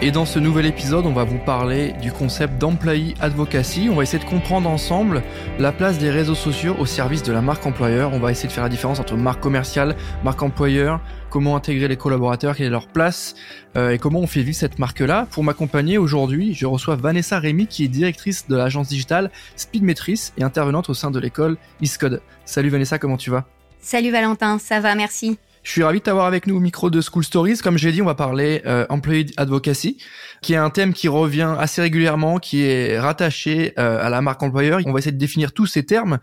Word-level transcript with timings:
Et 0.00 0.12
dans 0.12 0.26
ce 0.26 0.38
nouvel 0.38 0.64
épisode, 0.66 1.06
on 1.06 1.12
va 1.12 1.24
vous 1.24 1.38
parler 1.38 1.92
du 2.00 2.12
concept 2.12 2.56
d'employee 2.56 3.14
advocacy. 3.20 3.88
On 3.90 3.96
va 3.96 4.04
essayer 4.04 4.22
de 4.22 4.28
comprendre 4.28 4.70
ensemble 4.70 5.24
la 5.58 5.72
place 5.72 5.98
des 5.98 6.08
réseaux 6.08 6.36
sociaux 6.36 6.76
au 6.78 6.86
service 6.86 7.24
de 7.24 7.32
la 7.32 7.42
marque 7.42 7.66
employeur. 7.66 8.12
On 8.12 8.20
va 8.20 8.30
essayer 8.30 8.48
de 8.48 8.52
faire 8.52 8.62
la 8.62 8.68
différence 8.68 9.00
entre 9.00 9.16
marque 9.16 9.40
commerciale, 9.40 9.96
marque 10.22 10.40
employeur, 10.40 11.00
comment 11.30 11.56
intégrer 11.56 11.88
les 11.88 11.96
collaborateurs, 11.96 12.54
quelle 12.54 12.66
est 12.66 12.70
leur 12.70 12.86
place 12.86 13.34
euh, 13.76 13.90
et 13.90 13.98
comment 13.98 14.20
on 14.20 14.28
fait 14.28 14.42
vivre 14.42 14.56
cette 14.56 14.78
marque-là. 14.78 15.26
Pour 15.32 15.42
m'accompagner 15.42 15.98
aujourd'hui, 15.98 16.54
je 16.54 16.66
reçois 16.66 16.94
Vanessa 16.94 17.40
Rémy 17.40 17.66
qui 17.66 17.82
est 17.82 17.88
directrice 17.88 18.46
de 18.46 18.54
l'agence 18.54 18.86
digitale 18.86 19.32
Speedmetrics 19.56 20.32
et 20.38 20.44
intervenante 20.44 20.88
au 20.90 20.94
sein 20.94 21.10
de 21.10 21.18
l'école 21.18 21.56
ISCODE. 21.80 22.22
Salut 22.44 22.68
Vanessa, 22.68 23.00
comment 23.00 23.16
tu 23.16 23.30
vas? 23.30 23.46
Salut 23.80 24.12
Valentin, 24.12 24.60
ça 24.60 24.78
va, 24.78 24.94
merci. 24.94 25.38
Je 25.68 25.72
suis 25.72 25.82
ravi 25.82 25.98
de 25.98 26.04
t'avoir 26.04 26.24
avec 26.24 26.46
nous 26.46 26.56
au 26.56 26.60
micro 26.60 26.88
de 26.88 27.02
School 27.02 27.22
Stories. 27.22 27.58
Comme 27.58 27.76
j'ai 27.76 27.92
dit, 27.92 28.00
on 28.00 28.06
va 28.06 28.14
parler 28.14 28.62
euh, 28.64 28.86
Employee 28.88 29.34
Advocacy, 29.36 29.98
qui 30.40 30.54
est 30.54 30.56
un 30.56 30.70
thème 30.70 30.94
qui 30.94 31.08
revient 31.08 31.54
assez 31.58 31.82
régulièrement, 31.82 32.38
qui 32.38 32.62
est 32.62 32.98
rattaché 32.98 33.74
euh, 33.78 34.02
à 34.02 34.08
la 34.08 34.22
marque 34.22 34.42
employeur. 34.42 34.80
On 34.86 34.92
va 34.92 35.00
essayer 35.00 35.12
de 35.12 35.18
définir 35.18 35.52
tous 35.52 35.66
ces 35.66 35.84
termes. 35.84 36.20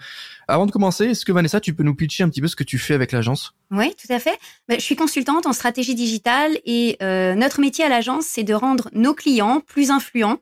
Avant 0.48 0.66
de 0.66 0.72
commencer, 0.72 1.06
est-ce 1.06 1.26
que 1.26 1.32
Vanessa, 1.32 1.60
tu 1.60 1.76
peux 1.76 1.84
nous 1.84 1.94
pitcher 1.94 2.24
un 2.24 2.30
petit 2.30 2.42
peu 2.42 2.48
ce 2.48 2.56
que 2.56 2.64
tu 2.64 2.80
fais 2.80 2.96
avec 2.96 3.12
l'agence? 3.12 3.54
Oui, 3.70 3.94
tout 3.94 4.12
à 4.12 4.18
fait. 4.18 4.36
Bah, 4.68 4.78
je 4.80 4.84
suis 4.84 4.96
consultante 4.96 5.46
en 5.46 5.54
stratégie 5.54 5.94
digitale 5.94 6.58
et 6.66 6.98
euh, 7.04 7.36
notre 7.36 7.62
métier 7.62 7.86
à 7.86 7.90
l'agence, 7.90 8.26
c'est 8.26 8.44
de 8.44 8.56
rendre 8.56 8.90
nos 8.94 9.14
clients 9.14 9.60
plus 9.60 9.92
influents 9.92 10.40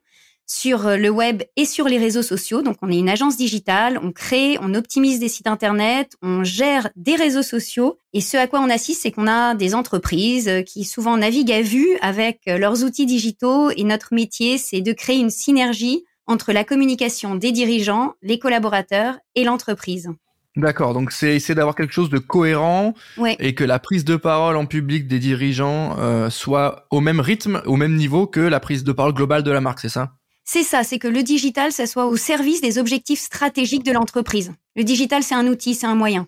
sur 0.54 0.86
euh, 0.86 0.98
le 0.98 1.10
web 1.10 1.42
et 1.56 1.66
sur 1.66 1.88
les 1.88 1.98
réseaux 1.98 2.22
sociaux. 2.22 2.62
Donc, 2.62 2.78
on 2.82 2.92
est 2.92 3.00
une 3.00 3.10
agence 3.10 3.38
digitale, 3.38 4.00
on 4.02 4.12
crée, 4.12 4.58
on 4.62 4.76
optimise 4.76 5.20
des 5.20 5.28
sites 5.28 5.48
internet, 5.48 6.16
on 6.22 6.44
gère 6.44 6.90
des 6.96 7.16
réseaux 7.16 7.42
sociaux. 7.42 7.98
Et 8.14 8.22
ce 8.22 8.38
à 8.38 8.46
quoi 8.46 8.62
on 8.62 8.70
assiste, 8.70 9.02
c'est 9.02 9.12
qu'on 9.12 9.28
a 9.28 9.56
des 9.56 9.74
entreprises 9.74 10.48
euh, 10.48 10.62
qui 10.62 10.84
souvent 10.84 11.18
naviguent 11.18 11.52
à 11.52 11.62
vue 11.64 11.98
avec 12.02 12.42
euh, 12.48 12.60
leurs 12.60 12.84
outils 12.84 13.08
digitaux. 13.08 13.72
Et 13.72 13.84
notre 13.84 14.14
métier, 14.14 14.60
c'est 14.60 14.82
de 14.82 14.94
créer 14.94 15.18
une 15.18 15.32
synergie 15.32 16.06
entre 16.28 16.54
la 16.54 16.64
communication 16.64 17.34
des 17.36 17.52
dirigeants, 17.52 18.14
les 18.22 18.38
collaborateurs 18.38 19.18
et 19.36 19.44
l'entreprise. 19.44 20.10
D'accord, 20.56 20.94
donc 20.94 21.12
c'est 21.12 21.36
essayer 21.36 21.56
d'avoir 21.56 21.74
quelque 21.74 21.94
chose 21.94 22.12
de 22.12 22.20
cohérent 22.20 22.94
et 23.40 23.56
que 23.56 23.64
la 23.64 23.80
prise 23.80 24.06
de 24.06 24.16
parole 24.16 24.56
en 24.56 24.68
public 24.68 25.08
des 25.08 25.18
dirigeants 25.18 25.98
soit 26.30 26.86
au 26.92 27.02
même 27.02 27.20
rythme, 27.20 27.64
au 27.66 27.76
même 27.76 27.96
niveau 27.96 28.28
que 28.28 28.40
la 28.40 28.60
prise 28.60 28.84
de 28.84 28.92
parole 28.92 29.14
globale 29.14 29.42
de 29.42 29.52
la 29.52 29.62
marque, 29.62 29.80
c'est 29.80 29.90
ça? 29.90 30.14
C'est 30.44 30.64
ça, 30.64 30.84
c'est 30.84 31.00
que 31.00 31.08
le 31.08 31.24
digital, 31.24 31.72
ça 31.72 31.88
soit 31.88 32.06
au 32.06 32.18
service 32.18 32.62
des 32.62 32.78
objectifs 32.78 33.22
stratégiques 33.22 33.86
de 33.86 33.92
l'entreprise. 33.92 34.52
Le 34.76 34.84
digital, 34.84 35.24
c'est 35.24 35.36
un 35.36 35.48
outil, 35.48 35.76
c'est 35.76 35.88
un 35.88 35.96
moyen. 35.96 36.28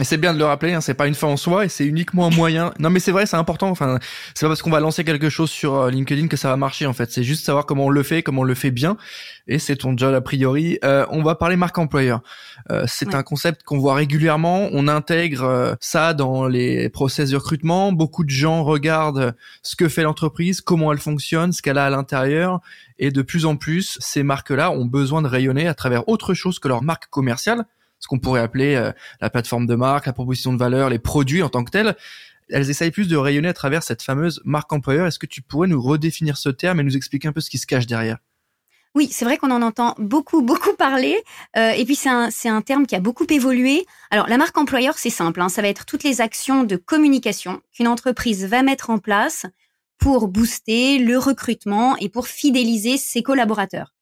Et 0.00 0.04
c'est 0.04 0.16
bien 0.16 0.34
de 0.34 0.38
le 0.38 0.44
rappeler, 0.44 0.74
hein, 0.74 0.80
c'est 0.80 0.94
pas 0.94 1.06
une 1.06 1.14
fin 1.14 1.28
en 1.28 1.36
soi 1.36 1.64
et 1.64 1.68
c'est 1.68 1.86
uniquement 1.86 2.26
un 2.26 2.30
moyen. 2.30 2.74
Non 2.80 2.90
mais 2.90 2.98
c'est 2.98 3.12
vrai, 3.12 3.24
c'est 3.24 3.36
important. 3.36 3.68
Enfin, 3.68 4.00
c'est 4.34 4.44
pas 4.44 4.48
parce 4.48 4.60
qu'on 4.60 4.70
va 4.70 4.80
lancer 4.80 5.04
quelque 5.04 5.30
chose 5.30 5.48
sur 5.48 5.74
euh, 5.74 5.90
LinkedIn 5.90 6.26
que 6.26 6.36
ça 6.36 6.48
va 6.48 6.56
marcher 6.56 6.86
en 6.86 6.92
fait. 6.92 7.12
C'est 7.12 7.22
juste 7.22 7.44
savoir 7.44 7.66
comment 7.66 7.86
on 7.86 7.90
le 7.90 8.02
fait, 8.02 8.24
comment 8.24 8.40
on 8.40 8.44
le 8.44 8.56
fait 8.56 8.72
bien. 8.72 8.96
Et 9.46 9.60
c'est 9.60 9.76
ton 9.76 9.96
job 9.96 10.12
a 10.12 10.20
priori. 10.20 10.80
Euh, 10.84 11.06
on 11.10 11.22
va 11.22 11.36
parler 11.36 11.54
marque 11.54 11.78
employeur. 11.78 12.20
Euh, 12.72 12.84
c'est 12.88 13.14
un 13.14 13.22
concept 13.22 13.62
qu'on 13.62 13.78
voit 13.78 13.94
régulièrement. 13.94 14.68
On 14.72 14.88
intègre 14.88 15.76
ça 15.80 16.14
dans 16.14 16.48
les 16.48 16.88
process 16.88 17.30
de 17.30 17.36
recrutement. 17.36 17.92
Beaucoup 17.92 18.24
de 18.24 18.30
gens 18.30 18.64
regardent 18.64 19.36
ce 19.62 19.76
que 19.76 19.88
fait 19.88 20.02
l'entreprise, 20.02 20.60
comment 20.60 20.92
elle 20.92 20.98
fonctionne, 20.98 21.52
ce 21.52 21.62
qu'elle 21.62 21.78
a 21.78 21.84
à 21.84 21.90
l'intérieur. 21.90 22.60
Et 22.98 23.10
de 23.10 23.22
plus 23.22 23.46
en 23.46 23.56
plus, 23.56 23.98
ces 24.00 24.22
marques-là 24.22 24.70
ont 24.70 24.86
besoin 24.86 25.22
de 25.22 25.28
rayonner 25.28 25.68
à 25.68 25.74
travers 25.74 26.08
autre 26.08 26.34
chose 26.34 26.58
que 26.58 26.68
leur 26.68 26.82
marque 26.82 27.08
commerciale 27.08 27.66
ce 27.98 28.08
qu'on 28.08 28.18
pourrait 28.18 28.40
appeler 28.40 28.74
euh, 28.74 28.92
la 29.20 29.30
plateforme 29.30 29.66
de 29.66 29.74
marque, 29.74 30.06
la 30.06 30.12
proposition 30.12 30.52
de 30.52 30.58
valeur, 30.58 30.90
les 30.90 30.98
produits 30.98 31.42
en 31.42 31.48
tant 31.48 31.64
que 31.64 31.70
tels. 31.70 31.96
Elles 32.48 32.70
essayent 32.70 32.90
plus 32.90 33.08
de 33.08 33.16
rayonner 33.16 33.48
à 33.48 33.54
travers 33.54 33.82
cette 33.82 34.02
fameuse 34.02 34.40
marque 34.44 34.72
employeur. 34.72 35.06
Est-ce 35.06 35.18
que 35.18 35.26
tu 35.26 35.42
pourrais 35.42 35.68
nous 35.68 35.82
redéfinir 35.82 36.36
ce 36.36 36.48
terme 36.48 36.80
et 36.80 36.82
nous 36.84 36.96
expliquer 36.96 37.28
un 37.28 37.32
peu 37.32 37.40
ce 37.40 37.50
qui 37.50 37.58
se 37.58 37.66
cache 37.66 37.86
derrière? 37.86 38.18
Oui, 38.94 39.08
c'est 39.10 39.24
vrai 39.24 39.36
qu'on 39.36 39.50
en 39.50 39.60
entend 39.60 39.94
beaucoup, 39.98 40.40
beaucoup 40.40 40.72
parler. 40.74 41.22
Euh, 41.56 41.70
et 41.70 41.84
puis, 41.84 41.96
c'est 41.96 42.08
un, 42.08 42.30
un, 42.44 42.62
terme 42.62 42.86
qui 42.86 42.94
a 42.94 43.00
beaucoup 43.00 43.26
évolué. 43.28 43.84
Alors, 44.10 44.26
la 44.28 44.38
marque 44.38 44.56
employeur, 44.56 44.96
c'est 44.96 45.10
simple. 45.10 45.40
Hein, 45.42 45.50
ça 45.50 45.60
va 45.60 45.68
être 45.68 45.84
toutes 45.84 46.02
les 46.02 46.20
actions 46.20 46.64
de 46.64 46.76
communication 46.76 47.60
qu'une 47.72 47.88
entreprise 47.88 48.46
va 48.46 48.62
mettre 48.62 48.88
en 48.88 48.98
place 48.98 49.44
pour 49.98 50.28
booster 50.28 50.98
le 50.98 51.18
recrutement 51.18 51.96
et 51.96 52.08
pour 52.08 52.28
fidéliser 52.28 52.96
ses 52.96 53.22
collaborateurs. 53.22 53.92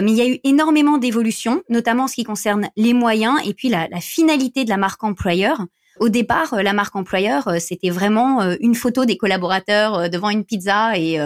Mais 0.00 0.12
il 0.12 0.16
y 0.16 0.20
a 0.20 0.28
eu 0.28 0.38
énormément 0.44 0.98
d'évolutions, 0.98 1.62
notamment 1.68 2.04
en 2.04 2.06
ce 2.06 2.14
qui 2.14 2.24
concerne 2.24 2.68
les 2.76 2.94
moyens 2.94 3.40
et 3.44 3.52
puis 3.52 3.68
la, 3.68 3.88
finalité 4.00 4.64
de 4.64 4.68
la 4.68 4.76
marque 4.76 5.02
employeur. 5.02 5.64
Au 5.98 6.08
départ, 6.08 6.54
euh, 6.54 6.62
la 6.62 6.72
marque 6.72 6.94
employeur, 6.94 7.48
euh, 7.48 7.58
c'était 7.58 7.90
vraiment 7.90 8.40
euh, 8.40 8.54
une 8.60 8.76
photo 8.76 9.04
des 9.04 9.16
collaborateurs 9.16 10.08
devant 10.08 10.30
une 10.30 10.44
pizza 10.44 10.96
et 10.96 11.18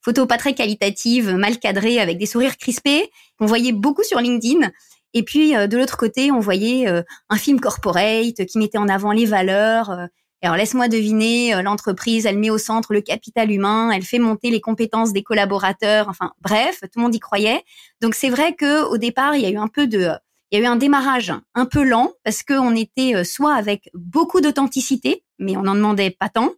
photo 0.00 0.26
pas 0.26 0.38
très 0.38 0.54
qualitative, 0.54 1.34
mal 1.34 1.58
cadrée, 1.58 2.00
avec 2.00 2.18
des 2.18 2.26
sourires 2.26 2.56
crispés, 2.56 3.10
qu'on 3.38 3.46
voyait 3.46 3.72
beaucoup 3.72 4.02
sur 4.02 4.20
LinkedIn. 4.20 4.70
Et 5.14 5.22
puis, 5.22 5.52
de 5.52 5.76
l'autre 5.76 5.96
côté, 5.96 6.30
on 6.30 6.40
voyait 6.40 6.86
un 6.86 7.36
film 7.36 7.58
corporate 7.58 8.44
qui 8.46 8.58
mettait 8.58 8.78
en 8.78 8.88
avant 8.88 9.10
les 9.10 9.24
valeurs, 9.24 10.08
alors 10.46 10.56
laisse-moi 10.56 10.86
deviner, 10.88 11.54
euh, 11.54 11.62
l'entreprise, 11.62 12.24
elle 12.24 12.38
met 12.38 12.50
au 12.50 12.58
centre 12.58 12.92
le 12.92 13.00
capital 13.00 13.50
humain, 13.50 13.90
elle 13.90 14.04
fait 14.04 14.20
monter 14.20 14.50
les 14.50 14.60
compétences 14.60 15.12
des 15.12 15.24
collaborateurs, 15.24 16.08
enfin 16.08 16.32
bref, 16.40 16.80
tout 16.82 16.98
le 16.98 17.02
monde 17.02 17.14
y 17.14 17.18
croyait. 17.18 17.64
Donc 18.00 18.14
c'est 18.14 18.30
vrai 18.30 18.54
que 18.54 18.84
au 18.84 18.96
départ, 18.96 19.34
il 19.34 19.42
y 19.42 19.46
a 19.46 19.50
eu 19.50 19.56
un 19.56 19.68
peu 19.68 19.86
de 19.88 20.12
il 20.52 20.58
y 20.58 20.62
a 20.62 20.64
eu 20.64 20.68
un 20.68 20.76
démarrage 20.76 21.32
un 21.56 21.66
peu 21.66 21.82
lent 21.82 22.12
parce 22.22 22.44
qu'on 22.44 22.76
était 22.76 23.16
euh, 23.16 23.24
soit 23.24 23.54
avec 23.54 23.90
beaucoup 23.94 24.40
d'authenticité, 24.40 25.24
mais 25.40 25.56
on 25.56 25.62
n'en 25.62 25.74
demandait 25.74 26.12
pas 26.12 26.28
tant, 26.28 26.52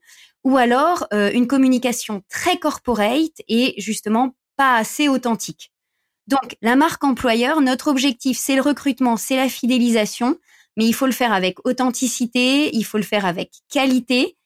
ou 0.44 0.58
alors 0.58 1.06
euh, 1.14 1.30
une 1.32 1.46
communication 1.46 2.22
très 2.28 2.58
corporate 2.58 3.40
et 3.48 3.74
justement 3.78 4.34
pas 4.56 4.76
assez 4.76 5.08
authentique. 5.08 5.72
Donc 6.26 6.56
la 6.60 6.76
marque 6.76 7.04
employeur, 7.04 7.62
notre 7.62 7.88
objectif, 7.88 8.36
c'est 8.38 8.54
le 8.54 8.60
recrutement, 8.60 9.16
c'est 9.16 9.36
la 9.36 9.48
fidélisation 9.48 10.36
mais 10.78 10.86
il 10.86 10.92
faut 10.92 11.06
le 11.06 11.12
faire 11.12 11.32
avec 11.32 11.58
authenticité, 11.66 12.74
il 12.74 12.84
faut 12.84 12.98
le 12.98 13.04
faire 13.04 13.26
avec 13.26 13.50
qualité. 13.68 14.36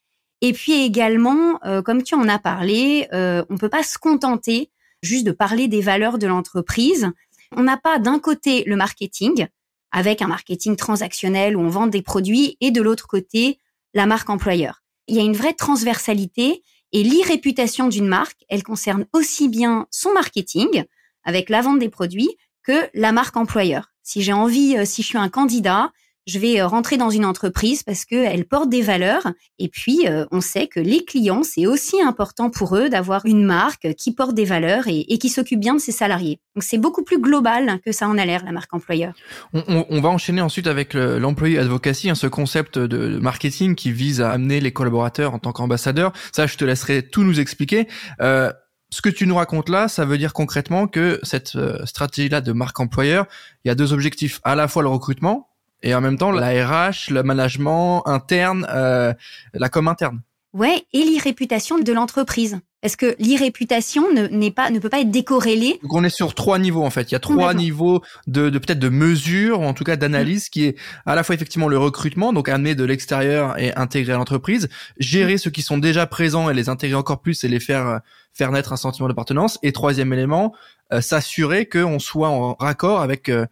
Et 0.41 0.54
puis 0.54 0.72
également, 0.72 1.60
euh, 1.66 1.82
comme 1.82 2.03
tu 2.03 2.15
en 2.15 2.26
as 2.26 2.38
parlé, 2.38 3.06
euh, 3.12 3.44
on 3.50 3.59
peut 3.59 3.69
pas 3.69 3.82
se 3.82 3.98
contenter 3.98 4.70
juste 5.03 5.26
de 5.26 5.32
parler 5.32 5.69
des 5.69 5.82
valeurs 5.82 6.16
de 6.16 6.26
l'entreprise. 6.26 7.10
On 7.54 7.62
n'a 7.62 7.76
pas 7.76 7.98
d'un 7.98 8.19
côté 8.19 8.65
le 8.66 8.76
marketing, 8.76 9.47
avec 9.91 10.22
un 10.22 10.26
marketing 10.26 10.75
transactionnel 10.75 11.54
où 11.54 11.60
on 11.60 11.69
vend 11.69 11.87
des 11.87 12.00
produits, 12.00 12.56
et 12.62 12.70
de 12.70 12.81
l'autre 12.81 13.06
côté, 13.06 13.59
la 13.93 14.06
marque 14.06 14.31
employeur. 14.31 14.82
Il 15.09 15.16
y 15.16 15.20
a 15.20 15.22
une 15.22 15.37
vraie 15.37 15.53
transversalité 15.53 16.62
et 16.93 17.03
l'irréputation 17.03 17.88
d'une 17.88 18.09
marque, 18.09 18.44
elle 18.49 18.62
concerne 18.62 19.04
aussi 19.12 19.49
bien 19.49 19.87
son 19.91 20.14
marketing, 20.14 20.84
avec 21.25 21.50
la 21.50 21.60
vente 21.60 21.78
des 21.78 21.91
produits, 21.91 22.31
que 22.62 22.88
la 22.94 23.12
marque 23.12 23.37
employeur. 23.37 23.93
Si 24.03 24.22
j'ai 24.22 24.32
envie, 24.32 24.78
euh, 24.78 24.87
si 24.87 25.03
je 25.03 25.09
suis 25.09 25.19
un 25.19 25.28
candidat, 25.28 25.93
je 26.27 26.38
vais 26.38 26.60
euh, 26.60 26.66
rentrer 26.66 26.97
dans 26.97 27.10
une 27.10 27.25
entreprise 27.25 27.83
parce 27.83 28.05
qu'elle 28.05 28.44
porte 28.44 28.69
des 28.69 28.83
valeurs. 28.83 29.27
Et 29.59 29.69
puis, 29.69 30.06
euh, 30.06 30.25
on 30.31 30.41
sait 30.41 30.67
que 30.67 30.81
les 30.81 31.05
clients, 31.05 31.43
c'est 31.43 31.67
aussi 31.67 32.00
important 32.00 32.50
pour 32.50 32.76
eux 32.76 32.88
d'avoir 32.88 33.26
une 33.26 33.44
marque 33.44 33.94
qui 33.94 34.12
porte 34.12 34.35
des 34.35 34.44
valeurs 34.44 34.85
et, 34.87 35.19
qui 35.19 35.29
s'occupe 35.29 35.61
bien 35.61 35.75
de 35.75 35.81
ses 35.81 35.93
salariés. 35.93 36.41
Donc, 36.55 36.62
c'est 36.62 36.79
beaucoup 36.79 37.02
plus 37.02 37.20
global 37.20 37.81
que 37.85 37.93
ça 37.93 38.08
en 38.08 38.19
a 38.19 38.25
l'air, 38.25 38.44
la 38.44 38.52
marque 38.52 38.73
employeur. 38.73 39.14
On, 39.52 40.00
va 40.00 40.08
enchaîner 40.08 40.41
ensuite 40.41 40.67
avec 40.67 40.94
l'employé 40.94 41.58
advocacy, 41.58 42.11
hein, 42.11 42.14
ce 42.14 42.26
concept 42.26 42.79
de 42.79 43.19
marketing 43.19 43.75
qui 43.75 43.93
vise 43.93 44.20
à 44.20 44.31
amener 44.31 44.61
les 44.61 44.73
collaborateurs 44.73 45.35
en 45.35 45.38
tant 45.38 45.52
qu'ambassadeurs. 45.52 46.12
Ça, 46.32 46.46
je 46.46 46.56
te 46.56 46.64
laisserai 46.64 47.02
tout 47.02 47.23
nous 47.23 47.41
expliquer. 47.41 47.88
Euh, 48.20 48.52
ce 48.91 49.00
que 49.00 49.08
tu 49.08 49.26
nous 49.26 49.37
racontes 49.37 49.70
là, 49.70 49.88
ça 49.88 50.05
veut 50.05 50.19
dire 50.19 50.35
concrètement 50.35 50.87
que 50.87 51.19
cette 51.23 51.56
stratégie-là 51.85 52.43
de 52.43 52.52
marque 52.52 52.79
employeur, 52.79 53.26
il 53.64 53.69
y 53.69 53.70
a 53.70 53.75
deux 53.75 53.94
objectifs, 53.94 54.41
à 54.44 54.55
la 54.55 54.69
fois 54.69 54.82
le 54.82 54.91
recrutement, 54.91 55.51
et 55.82 55.94
en 55.94 56.00
même 56.00 56.19
temps 56.19 56.31
la 56.31 56.49
RH, 56.67 57.11
le 57.11 57.23
management 57.23 58.06
interne, 58.06 58.67
euh, 58.70 59.12
la 59.55 59.69
com 59.69 59.88
interne. 59.88 60.20
Ouais, 60.52 60.84
et 60.93 61.02
l'irréputation 61.02 61.79
de 61.79 61.93
l'entreprise. 61.93 62.61
Est-ce 62.82 62.96
que 62.96 63.14
l'irréputation 63.19 64.12
ne, 64.12 64.26
n'est 64.26 64.50
pas, 64.50 64.69
ne 64.70 64.81
peut 64.81 64.88
pas 64.88 65.00
être 65.00 65.11
décorrélée 65.11 65.79
Donc 65.82 65.94
on 65.94 66.02
est 66.05 66.11
sur 66.11 66.34
trois 66.34 66.58
niveaux 66.58 66.84
en 66.84 66.90
fait. 66.90 67.11
Il 67.11 67.12
y 67.12 67.14
a 67.14 67.20
trois 67.20 67.55
niveaux 67.55 68.02
de, 68.26 68.50
de 68.50 68.58
peut-être 68.58 68.81
de 68.81 68.88
mesure, 68.88 69.61
ou 69.61 69.64
en 69.64 69.73
tout 69.73 69.84
cas 69.84 69.96
d'analyse, 69.96 70.49
qui 70.49 70.64
est 70.64 70.76
à 71.06 71.14
la 71.14 71.23
fois 71.23 71.37
effectivement 71.37 71.69
le 71.69 71.79
recrutement, 71.79 72.32
donc 72.32 72.49
amener 72.49 72.75
de 72.75 72.84
l'extérieur 72.84 73.56
et 73.58 73.73
intégrer 73.76 74.12
à 74.12 74.17
l'entreprise, 74.17 74.69
gérer 74.99 75.38
ceux 75.38 75.50
qui 75.50 75.62
sont 75.62 75.79
déjà 75.79 76.06
présents 76.06 76.50
et 76.50 76.55
les 76.55 76.69
intégrer 76.69 76.96
encore 76.96 77.20
plus 77.20 77.44
et 77.44 77.49
les 77.49 77.61
faire 77.61 78.00
faire 78.34 78.50
naître 78.50 78.73
un 78.73 78.76
sentiment 78.76 79.08
d'appartenance. 79.08 79.58
Et 79.62 79.73
troisième 79.73 80.12
élément, 80.12 80.52
euh, 80.93 81.00
s'assurer 81.00 81.67
qu'on 81.67 81.99
soit 81.99 82.29
en 82.29 82.55
raccord 82.55 83.00
avec 83.00 83.29
euh, 83.29 83.46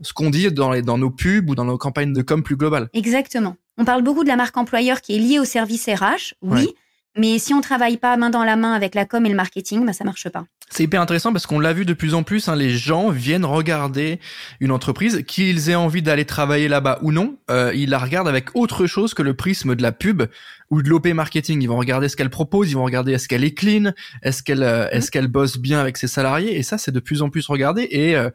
ce 0.00 0.12
qu'on 0.12 0.30
dit 0.30 0.50
dans, 0.52 0.72
les, 0.72 0.82
dans 0.82 0.98
nos 0.98 1.10
pubs 1.10 1.48
ou 1.48 1.54
dans 1.54 1.64
nos 1.64 1.78
campagnes 1.78 2.12
de 2.12 2.22
com 2.22 2.42
plus 2.42 2.56
globales. 2.56 2.88
Exactement. 2.92 3.56
On 3.78 3.84
parle 3.84 4.02
beaucoup 4.02 4.22
de 4.22 4.28
la 4.28 4.36
marque 4.36 4.56
employeur 4.56 5.00
qui 5.00 5.16
est 5.16 5.18
liée 5.18 5.38
au 5.38 5.44
service 5.44 5.88
RH, 5.88 6.34
oui. 6.42 6.74
Mais 7.16 7.38
si 7.38 7.54
on 7.54 7.60
travaille 7.60 7.96
pas 7.96 8.16
main 8.16 8.30
dans 8.30 8.42
la 8.42 8.56
main 8.56 8.72
avec 8.72 8.96
la 8.96 9.04
com 9.04 9.24
et 9.24 9.28
le 9.28 9.36
marketing, 9.36 9.86
bah, 9.86 9.92
ça 9.92 10.02
marche 10.02 10.28
pas. 10.28 10.46
C'est 10.70 10.82
hyper 10.82 11.00
intéressant 11.00 11.32
parce 11.32 11.46
qu'on 11.46 11.60
l'a 11.60 11.72
vu 11.72 11.84
de 11.84 11.92
plus 11.92 12.14
en 12.14 12.24
plus, 12.24 12.48
hein, 12.48 12.56
les 12.56 12.70
gens 12.70 13.10
viennent 13.10 13.44
regarder 13.44 14.18
une 14.58 14.72
entreprise, 14.72 15.22
qu'ils 15.24 15.70
aient 15.70 15.76
envie 15.76 16.02
d'aller 16.02 16.24
travailler 16.24 16.66
là-bas 16.66 16.98
ou 17.02 17.12
non, 17.12 17.36
euh, 17.50 17.70
ils 17.74 17.90
la 17.90 17.98
regardent 17.98 18.26
avec 18.26 18.56
autre 18.56 18.86
chose 18.86 19.14
que 19.14 19.22
le 19.22 19.34
prisme 19.34 19.76
de 19.76 19.82
la 19.82 19.92
pub 19.92 20.24
ou 20.70 20.82
de 20.82 20.88
l'OP 20.88 21.06
marketing. 21.06 21.62
Ils 21.62 21.68
vont 21.68 21.78
regarder 21.78 22.08
ce 22.08 22.16
qu'elle 22.16 22.30
propose, 22.30 22.70
ils 22.70 22.74
vont 22.74 22.84
regarder 22.84 23.12
est-ce 23.12 23.28
qu'elle 23.28 23.44
est 23.44 23.54
clean, 23.54 23.92
est-ce 24.22 24.42
qu'elle 24.42 24.64
euh, 24.64 24.88
est-ce 24.90 25.12
qu'elle 25.12 25.28
bosse 25.28 25.58
bien 25.58 25.78
avec 25.78 25.96
ses 25.96 26.08
salariés, 26.08 26.58
et 26.58 26.64
ça 26.64 26.78
c'est 26.78 26.92
de 26.92 27.00
plus 27.00 27.22
en 27.22 27.30
plus 27.30 27.46
regardé. 27.46 27.86
Et 27.92 28.16
euh, 28.16 28.30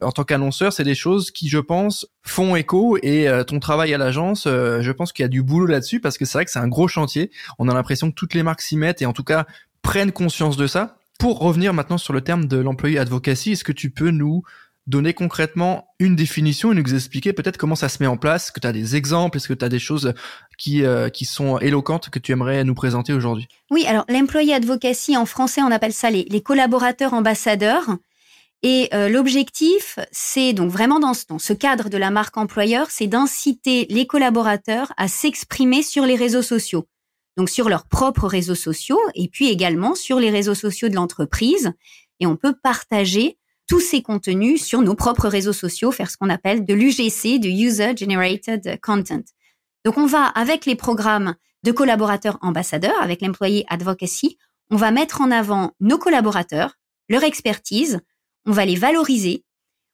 en 0.00 0.12
tant 0.12 0.24
qu'annonceur, 0.24 0.72
c'est 0.72 0.84
des 0.84 0.94
choses 0.94 1.30
qui, 1.30 1.48
je 1.48 1.58
pense, 1.58 2.06
font 2.22 2.56
écho. 2.56 2.98
Et 3.02 3.28
euh, 3.28 3.44
ton 3.44 3.60
travail 3.60 3.94
à 3.94 3.98
l'agence, 3.98 4.46
euh, 4.46 4.80
je 4.82 4.92
pense 4.92 5.12
qu'il 5.12 5.22
y 5.22 5.26
a 5.26 5.28
du 5.28 5.42
boulot 5.42 5.66
là-dessus 5.66 6.00
parce 6.00 6.18
que 6.18 6.24
c'est 6.24 6.38
vrai 6.38 6.44
que 6.44 6.50
c'est 6.50 6.58
un 6.58 6.68
gros 6.68 6.88
chantier. 6.88 7.30
On 7.58 7.68
a 7.68 7.74
l'impression 7.74 8.10
que 8.10 8.14
toutes 8.14 8.34
les 8.34 8.42
marques 8.42 8.62
s'y 8.62 8.76
mettent 8.76 9.02
et 9.02 9.06
en 9.06 9.12
tout 9.12 9.24
cas 9.24 9.46
prennent 9.82 10.12
conscience 10.12 10.56
de 10.56 10.66
ça. 10.66 10.96
Pour 11.18 11.38
revenir 11.38 11.72
maintenant 11.72 11.98
sur 11.98 12.12
le 12.12 12.20
terme 12.20 12.46
de 12.46 12.56
l'employé 12.56 12.98
advocacy, 12.98 13.52
est-ce 13.52 13.64
que 13.64 13.72
tu 13.72 13.90
peux 13.90 14.10
nous 14.10 14.42
donner 14.86 15.14
concrètement 15.14 15.94
une 15.98 16.14
définition 16.14 16.72
et 16.72 16.74
nous 16.74 16.94
expliquer 16.94 17.32
peut-être 17.32 17.56
comment 17.56 17.76
ça 17.76 17.88
se 17.88 18.02
met 18.02 18.06
en 18.06 18.16
place? 18.16 18.46
Est-ce 18.46 18.52
que 18.52 18.60
tu 18.60 18.66
as 18.66 18.72
des 18.72 18.96
exemples? 18.96 19.38
Est-ce 19.38 19.48
que 19.48 19.54
tu 19.54 19.64
as 19.64 19.68
des 19.68 19.78
choses 19.78 20.12
qui, 20.58 20.84
euh, 20.84 21.08
qui 21.08 21.24
sont 21.24 21.58
éloquentes 21.58 22.10
que 22.10 22.18
tu 22.18 22.32
aimerais 22.32 22.64
nous 22.64 22.74
présenter 22.74 23.12
aujourd'hui? 23.12 23.48
Oui, 23.70 23.86
alors 23.86 24.04
l'employé 24.08 24.54
advocacy, 24.54 25.16
en 25.16 25.24
français, 25.24 25.62
on 25.62 25.70
appelle 25.70 25.92
ça 25.92 26.10
les, 26.10 26.26
les 26.28 26.42
collaborateurs 26.42 27.14
ambassadeurs. 27.14 27.96
Et 28.66 28.88
euh, 28.94 29.10
l'objectif, 29.10 29.98
c'est 30.10 30.54
donc 30.54 30.70
vraiment 30.70 30.98
dans 30.98 31.12
ce, 31.12 31.26
dans 31.28 31.38
ce, 31.38 31.52
cadre 31.52 31.90
de 31.90 31.98
la 31.98 32.10
marque 32.10 32.38
employeur, 32.38 32.90
c'est 32.90 33.06
d'inciter 33.06 33.86
les 33.90 34.06
collaborateurs 34.06 34.90
à 34.96 35.06
s'exprimer 35.06 35.82
sur 35.82 36.06
les 36.06 36.16
réseaux 36.16 36.40
sociaux. 36.40 36.88
Donc 37.36 37.50
sur 37.50 37.68
leurs 37.68 37.86
propres 37.86 38.26
réseaux 38.26 38.54
sociaux 38.54 38.98
et 39.14 39.28
puis 39.28 39.50
également 39.50 39.94
sur 39.94 40.18
les 40.18 40.30
réseaux 40.30 40.54
sociaux 40.54 40.88
de 40.88 40.94
l'entreprise. 40.94 41.72
Et 42.20 42.26
on 42.26 42.36
peut 42.36 42.54
partager 42.62 43.36
tous 43.66 43.80
ces 43.80 44.00
contenus 44.00 44.64
sur 44.64 44.80
nos 44.80 44.94
propres 44.94 45.28
réseaux 45.28 45.52
sociaux, 45.52 45.92
faire 45.92 46.10
ce 46.10 46.16
qu'on 46.16 46.30
appelle 46.30 46.64
de 46.64 46.72
l'UGC, 46.72 47.38
de 47.38 47.48
User 47.48 47.94
Generated 47.94 48.80
Content. 48.80 49.24
Donc 49.84 49.98
on 49.98 50.06
va, 50.06 50.24
avec 50.24 50.64
les 50.64 50.74
programmes 50.74 51.34
de 51.64 51.72
collaborateurs 51.72 52.38
ambassadeurs, 52.40 53.02
avec 53.02 53.20
l'employé 53.20 53.66
advocacy, 53.68 54.38
on 54.70 54.76
va 54.76 54.90
mettre 54.90 55.20
en 55.20 55.30
avant 55.30 55.72
nos 55.80 55.98
collaborateurs, 55.98 56.78
leur 57.10 57.24
expertise, 57.24 58.00
on 58.46 58.52
va 58.52 58.64
les 58.64 58.76
valoriser, 58.76 59.44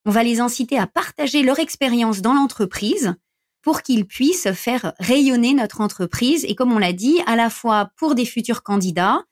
on 0.04 0.10
va 0.10 0.22
les 0.22 0.40
inciter 0.40 0.78
à 0.78 0.86
partager 0.86 1.42
leur 1.42 1.58
expérience 1.58 2.22
dans 2.22 2.34
l'entreprise 2.34 3.14
pour 3.62 3.82
qu'ils 3.82 4.06
puissent 4.06 4.50
faire 4.52 4.94
rayonner 4.98 5.54
notre 5.54 5.80
entreprise 5.80 6.44
et 6.46 6.54
comme 6.54 6.72
on 6.72 6.78
l'a 6.78 6.92
dit, 6.92 7.20
à 7.26 7.36
la 7.36 7.50
fois 7.50 7.90
pour 7.96 8.14
des 8.14 8.24
futurs 8.24 8.62
candidats, 8.62 9.22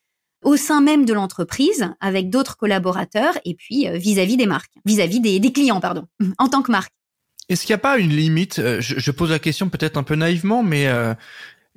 au 0.45 0.57
sein 0.57 0.81
même 0.81 1.05
de 1.05 1.13
l'entreprise, 1.13 1.91
avec 2.01 2.31
d'autres 2.31 2.57
collaborateurs 2.57 3.39
et 3.45 3.55
puis 3.55 3.89
euh, 3.89 3.97
vis-à-vis 3.97 4.37
des 4.37 4.47
marques, 4.47 4.73
vis-à-vis 4.85 5.21
des, 5.21 5.41
des, 5.41 5.53
clients, 5.53 5.81
pardon, 5.81 6.07
en 6.39 6.49
tant 6.49 6.63
que 6.63 6.71
marque. 6.71 6.93
Est-ce 7.49 7.63
qu'il 7.63 7.73
n'y 7.73 7.79
a 7.79 7.83
pas 7.83 7.99
une 7.99 8.11
limite? 8.11 8.59
Euh, 8.59 8.81
je, 8.81 9.11
pose 9.11 9.31
la 9.31 9.39
question 9.39 9.69
peut-être 9.71 9.97
un 9.97 10.03
peu 10.03 10.15
naïvement, 10.15 10.63
mais 10.63 10.87
euh, 10.87 11.15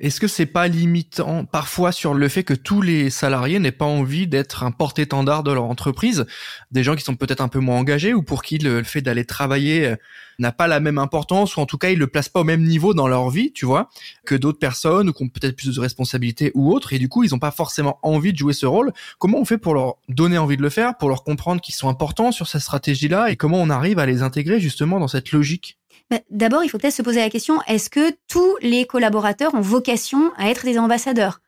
est-ce 0.02 0.20
que 0.20 0.28
c'est 0.28 0.48
pas 0.48 0.68
limitant 0.68 1.46
parfois 1.46 1.92
sur 1.92 2.16
le 2.16 2.28
fait 2.28 2.44
que 2.44 2.56
tous 2.56 2.82
les 2.82 3.12
salariés 3.12 3.60
n'aient 3.60 3.72
pas 3.72 3.86
envie 3.86 4.26
d'être 4.26 4.64
un 4.64 4.72
porte-étendard 4.72 5.44
de 5.44 5.52
leur 5.52 5.66
entreprise, 5.66 6.26
des 6.72 6.84
gens 6.84 6.96
qui 6.96 7.04
sont 7.04 7.16
peut-être 7.16 7.40
un 7.40 7.48
peu 7.48 7.60
moins 7.60 7.78
engagés 7.78 8.16
ou 8.16 8.24
pour 8.24 8.42
qui 8.42 8.58
le, 8.58 8.82
fait 8.82 9.02
d'aller 9.02 9.26
travailler 9.26 9.86
euh, 9.86 9.96
n'a 10.40 10.52
pas 10.52 10.68
la 10.68 10.80
même 10.80 10.98
importance 10.98 11.56
ou 11.56 11.60
en 11.60 11.68
tout 11.68 11.78
cas 11.78 11.92
ils 11.92 12.00
le 12.00 12.08
placent 12.08 12.30
pas 12.30 12.40
au 12.40 12.44
même 12.44 12.64
niveau 12.64 12.96
dans 12.96 13.08
leur 13.08 13.30
vie, 13.30 13.54
tu 13.54 13.68
vois, 13.68 13.90
que 14.26 14.34
d'autres 14.34 14.58
personnes 14.58 15.10
ou 15.10 15.14
qui 15.14 15.22
ont 15.22 15.30
peut-être 15.30 15.56
plus 15.56 15.76
de 15.76 15.80
responsabilités 15.80 16.52
ou 16.56 16.74
autres 16.74 16.94
et 16.94 17.00
du 17.00 17.08
coup 17.08 17.24
ils 17.24 17.30
n'ont 17.30 17.40
pas 17.40 17.52
forcément 17.52 18.00
envie 18.02 18.34
de 18.34 18.38
jouer 18.40 18.54
ce 18.54 18.66
rôle. 18.66 18.92
Comment 19.20 19.38
on 19.38 19.46
fait 19.46 19.60
pour 19.60 19.76
leur 19.76 19.98
donner 20.10 20.40
envie 20.40 20.58
de 20.58 20.64
le 20.64 20.72
faire, 20.72 20.98
pour 20.98 21.10
leur 21.10 21.24
comprendre 21.24 21.62
qu'ils 21.62 21.76
sont 21.76 21.90
importants 21.90 22.32
sur 22.32 22.48
cette 22.48 22.62
stratégie-là 22.62 23.30
et 23.30 23.36
comment 23.36 23.62
on 23.62 23.70
arrive 23.70 24.00
à 24.00 24.08
les 24.08 24.24
intégrer 24.24 24.60
justement 24.60 25.00
dans 25.00 25.08
cette 25.08 25.32
logique? 25.32 25.78
Bah, 26.12 26.20
d'abord, 26.30 26.62
il 26.64 26.70
faut 26.70 26.78
peut-être 26.78 26.94
se 26.94 27.02
poser 27.02 27.22
la 27.22 27.30
question, 27.30 27.62
est-ce 27.68 27.90
que 27.90 28.14
tous 28.28 28.58
les 28.62 28.86
collaborateurs 28.86 29.56
ont 29.56 29.62
vocation 29.62 30.34
à 30.36 30.50
être 30.50 30.66
des 30.66 30.78
ambassadeurs? 30.78 31.40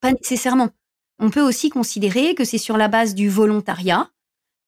Pas 0.00 0.12
nécessairement. 0.12 0.70
On 1.18 1.28
peut 1.28 1.42
aussi 1.42 1.70
considérer 1.70 2.36
que 2.36 2.44
c'est 2.44 2.56
sur 2.56 2.76
la 2.76 2.86
base 2.86 3.16
du 3.16 3.28
volontariat. 3.28 4.10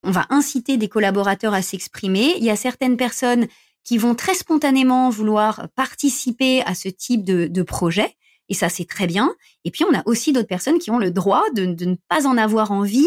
On 0.03 0.11
va 0.11 0.27
inciter 0.29 0.77
des 0.77 0.89
collaborateurs 0.89 1.55
à 1.55 1.63
s'exprimer. 1.63 2.35
Il 2.37 2.45
y 2.45 2.51
a 2.51 2.57
certaines 2.57 2.97
personnes 2.97 3.47
qui 3.85 3.97
vont 3.97 4.17
très 4.17 4.35
spontanément 4.35 5.09
vouloir 5.09 5.69
participer 5.77 6.63
à 6.63 6.75
ce 6.75 6.89
type 6.89 7.25
de, 7.25 7.63
projet. 7.63 8.17
Et 8.49 8.55
ça, 8.55 8.69
c'est 8.69 8.87
très 8.87 9.07
bien. 9.07 9.35
Et 9.65 9.71
puis, 9.71 9.85
on 9.89 9.97
a 9.97 10.03
aussi 10.05 10.33
d'autres 10.33 10.49
personnes 10.49 10.81
qui 10.81 10.91
ont 10.91 10.99
le 10.99 11.13
droit 11.13 11.45
de, 11.55 11.65
ne 11.65 11.95
pas 12.09 12.27
en 12.27 12.37
avoir 12.37 12.73
envie 12.73 13.07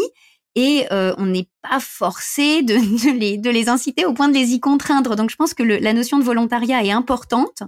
et 0.54 0.86
euh, 0.92 1.14
on 1.18 1.26
n'est 1.26 1.48
pas 1.62 1.80
forcé 1.80 2.62
de, 2.62 2.74
les, 3.50 3.68
inciter 3.68 4.04
au 4.04 4.12
point 4.12 4.28
de 4.28 4.34
les 4.34 4.54
y 4.54 4.60
contraindre. 4.60 5.16
Donc 5.16 5.30
je 5.30 5.36
pense 5.36 5.54
que 5.54 5.62
la 5.62 5.92
notion 5.92 6.18
de 6.18 6.24
volontariat 6.24 6.84
est 6.84 6.90
importante. 6.90 7.62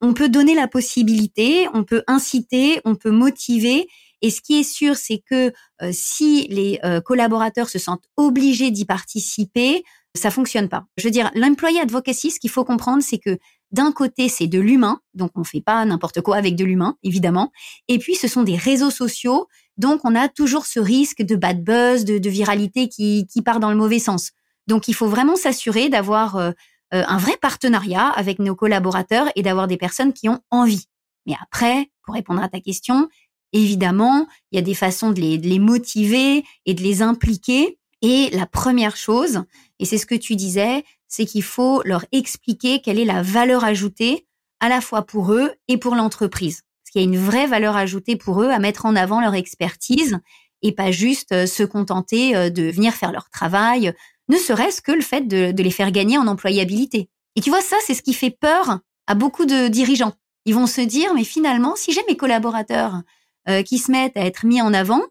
On 0.00 0.14
peut 0.14 0.28
donner 0.28 0.54
la 0.54 0.68
possibilité, 0.68 1.68
on 1.74 1.84
peut 1.84 2.02
inciter, 2.06 2.80
on 2.84 2.94
peut 2.94 3.10
motiver. 3.10 3.88
Et 4.20 4.30
ce 4.30 4.40
qui 4.40 4.58
est 4.58 4.64
sûr, 4.64 4.96
c'est 4.96 5.22
que 5.28 5.52
euh, 5.82 5.90
si 5.92 6.46
les 6.48 6.78
euh, 6.84 7.00
collaborateurs 7.00 7.68
se 7.68 7.78
sentent 7.78 8.04
obligés 8.16 8.70
d'y 8.70 8.84
participer, 8.84 9.84
ça 10.14 10.30
fonctionne 10.30 10.68
pas. 10.68 10.84
Je 10.96 11.04
veux 11.04 11.10
dire, 11.10 11.30
l'employé 11.34 11.80
advocacy, 11.80 12.30
ce 12.30 12.38
qu'il 12.38 12.50
faut 12.50 12.64
comprendre, 12.64 13.02
c'est 13.02 13.18
que 13.18 13.38
d'un 13.72 13.90
côté, 13.90 14.28
c'est 14.28 14.46
de 14.46 14.60
l'humain, 14.60 15.00
donc 15.14 15.30
on 15.34 15.44
fait 15.44 15.62
pas 15.62 15.84
n'importe 15.84 16.20
quoi 16.20 16.36
avec 16.36 16.56
de 16.56 16.64
l'humain, 16.64 16.96
évidemment. 17.02 17.50
Et 17.88 17.98
puis, 17.98 18.14
ce 18.14 18.28
sont 18.28 18.42
des 18.42 18.56
réseaux 18.56 18.90
sociaux 18.90 19.48
donc, 19.78 20.00
on 20.04 20.14
a 20.14 20.28
toujours 20.28 20.66
ce 20.66 20.80
risque 20.80 21.22
de 21.22 21.36
bad 21.36 21.62
buzz, 21.64 22.04
de, 22.04 22.28
viralité 22.28 22.88
qui, 22.88 23.26
part 23.44 23.60
dans 23.60 23.70
le 23.70 23.76
mauvais 23.76 23.98
sens. 23.98 24.32
Donc, 24.66 24.88
il 24.88 24.94
faut 24.94 25.08
vraiment 25.08 25.36
s'assurer 25.36 25.88
d'avoir 25.88 26.36
euh, 26.36 26.50
euh, 26.94 27.02
un 27.06 27.18
vrai 27.18 27.36
partenariat 27.40 28.08
avec 28.08 28.38
nos 28.38 28.54
collaborateurs 28.54 29.28
et 29.34 29.42
d'avoir 29.42 29.66
des 29.66 29.76
personnes 29.76 30.12
qui 30.12 30.28
ont 30.28 30.40
envie. 30.50 30.86
Mais 31.26 31.34
après, 31.42 31.90
pour 32.04 32.14
répondre 32.14 32.42
à 32.42 32.48
ta 32.48 32.60
question, 32.60 33.08
évidemment, 33.52 34.26
il 34.50 34.56
y 34.56 34.58
a 34.58 34.62
des 34.62 34.74
façons 34.74 35.10
de 35.10 35.20
les 35.20 35.58
motiver 35.58 36.44
et 36.66 36.74
de 36.74 36.82
les 36.82 37.02
impliquer. 37.02 37.78
Et 38.02 38.30
la 38.30 38.46
première 38.46 38.96
chose, 38.96 39.42
et 39.78 39.84
c'est 39.84 39.98
ce 39.98 40.06
que 40.06 40.14
tu 40.14 40.36
disais, 40.36 40.84
c'est 41.08 41.24
qu'il 41.24 41.42
faut 41.42 41.82
leur 41.84 42.04
expliquer 42.10 42.80
quelle 42.80 42.98
est 42.98 43.04
la 43.04 43.22
valeur 43.22 43.64
ajoutée 43.64 44.26
à 44.60 44.68
la 44.68 44.80
fois 44.80 45.02
pour 45.02 45.32
eux 45.32 45.52
et 45.68 45.76
pour 45.76 45.94
l'entreprise 45.94 46.62
qu'il 46.92 47.02
y 47.02 47.04
a 47.04 47.08
une 47.08 47.18
vraie 47.18 47.46
valeur 47.46 47.76
ajoutée 47.76 48.16
pour 48.16 48.42
eux 48.42 48.50
à 48.50 48.58
mettre 48.58 48.86
en 48.86 48.94
avant 48.94 49.20
leur 49.20 49.34
expertise 49.34 50.18
et 50.62 50.72
pas 50.72 50.90
juste 50.90 51.32
euh, 51.32 51.46
se 51.46 51.62
contenter 51.62 52.36
euh, 52.36 52.50
de 52.50 52.64
venir 52.64 52.92
faire 52.92 53.12
leur 53.12 53.30
travail, 53.30 53.92
ne 54.28 54.36
serait-ce 54.36 54.80
que 54.80 54.92
le 54.92 55.00
fait 55.00 55.22
de, 55.22 55.50
les 55.60 55.70
faire 55.70 55.90
gagner 55.90 56.18
en 56.18 56.26
employabilité. 56.26 57.08
Et 57.34 57.40
tu 57.40 57.50
vois, 57.50 57.62
ça, 57.62 57.76
c'est 57.84 57.94
ce 57.94 58.02
qui 58.02 58.12
fait 58.12 58.30
peur 58.30 58.78
à 59.06 59.14
beaucoup 59.14 59.46
de 59.46 59.68
dirigeants. 59.68 60.12
Ils 60.44 60.54
vont 60.54 60.66
se 60.66 60.80
dire, 60.80 61.14
mais 61.14 61.24
finalement, 61.24 61.74
si 61.76 61.92
j'ai 61.92 62.02
mes 62.08 62.16
collaborateurs 62.16 63.00
euh, 63.48 63.62
qui 63.62 63.78
se 63.78 63.90
mettent 63.90 64.16
à 64.16 64.24
être 64.24 64.46
mis 64.46 64.60
en 64.60 64.72
avant, 64.72 65.02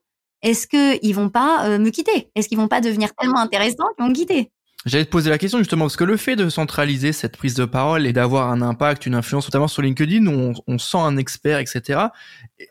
est-ce 0.42 0.68
qu'ils 0.68 1.14
vont 1.14 1.30
pas 1.30 1.78
me 1.78 1.92
quitter? 1.92 2.32
Est-ce 2.34 2.48
qu'ils 2.48 2.58
vont 2.58 2.68
pas 2.68 2.82
devenir 2.82 3.14
tellement 3.14 3.40
intéressants 3.40 3.86
qu'ils 3.96 4.06
vont 4.06 4.10
me 4.10 4.16
quitter? 4.16 4.52
J'allais 4.88 5.06
te 5.06 5.12
poser 5.12 5.30
la 5.30 5.38
question 5.38 5.60
justement 5.60 5.86
parce 5.86 5.96
que 5.96 6.04
le 6.04 6.18
fait 6.18 6.36
de 6.36 6.50
centraliser 6.50 7.14
cette 7.14 7.38
prise 7.38 7.54
de 7.54 7.66
parole 7.66 8.08
et 8.08 8.14
d'avoir 8.14 8.50
un 8.50 8.64
impact, 8.64 9.06
une 9.06 9.14
influence, 9.14 9.46
notamment 9.46 9.68
sur 9.68 9.84
LinkedIn 9.84 10.26
où 10.26 10.32
on, 10.32 10.54
on 10.66 10.78
sent 10.80 10.98
un 10.98 11.18
expert, 11.18 11.60
etc. 11.60 12.00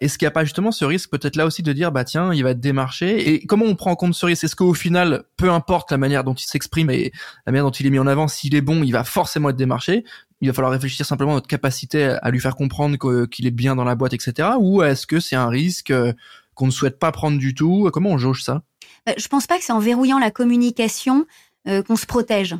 Est-ce 0.00 0.18
qu'il 0.18 0.26
n'y 0.26 0.30
a 0.30 0.32
pas 0.32 0.42
justement 0.42 0.72
ce 0.72 0.84
risque 0.84 1.08
peut-être 1.10 1.36
là 1.36 1.46
aussi 1.46 1.62
de 1.62 1.72
dire 1.72 1.92
bah 1.92 2.02
tiens 2.02 2.34
il 2.34 2.42
va 2.42 2.50
être 2.50 2.58
démarché 2.58 3.32
et 3.32 3.46
comment 3.46 3.64
on 3.64 3.76
prend 3.76 3.92
en 3.92 3.96
compte 3.96 4.14
ce 4.14 4.26
risque? 4.26 4.42
Est-ce 4.42 4.56
qu'au 4.56 4.74
final, 4.74 5.22
peu 5.36 5.52
importe 5.52 5.92
la 5.92 5.98
manière 5.98 6.24
dont 6.24 6.34
il 6.34 6.46
s'exprime 6.46 6.90
et 6.90 7.12
la 7.46 7.52
manière 7.52 7.64
dont 7.64 7.70
il 7.70 7.86
est 7.86 7.90
mis 7.90 8.00
en 8.00 8.08
avant, 8.08 8.26
s'il 8.26 8.56
est 8.56 8.60
bon, 8.60 8.82
il 8.82 8.90
va 8.90 9.04
forcément 9.04 9.50
être 9.50 9.56
démarché? 9.56 10.04
Il 10.40 10.48
va 10.48 10.54
falloir 10.54 10.72
réfléchir 10.72 11.06
simplement 11.06 11.32
à 11.32 11.34
notre 11.36 11.48
capacité 11.48 12.16
à 12.20 12.30
lui 12.30 12.40
faire 12.40 12.56
comprendre 12.56 12.96
qu'il 13.26 13.46
est 13.46 13.52
bien 13.52 13.76
dans 13.76 13.84
la 13.84 13.94
boîte, 13.94 14.14
etc. 14.14 14.48
Ou 14.58 14.82
est-ce 14.82 15.06
que 15.06 15.20
c'est 15.20 15.36
un 15.36 15.48
risque 15.48 15.92
euh, 15.92 16.12
qu'on 16.54 16.66
ne 16.66 16.72
souhaite 16.72 16.98
pas 16.98 17.12
prendre 17.12 17.38
du 17.38 17.54
tout? 17.54 17.88
Comment 17.92 18.10
on 18.10 18.18
jauge 18.18 18.42
ça? 18.42 18.62
Euh, 19.08 19.12
Je 19.16 19.28
pense 19.28 19.46
pas 19.46 19.58
que 19.58 19.64
c'est 19.64 19.72
en 19.72 19.78
verrouillant 19.78 20.18
la 20.18 20.30
communication 20.30 21.26
qu'on 21.66 21.96
se 21.96 22.06
protège. 22.06 22.56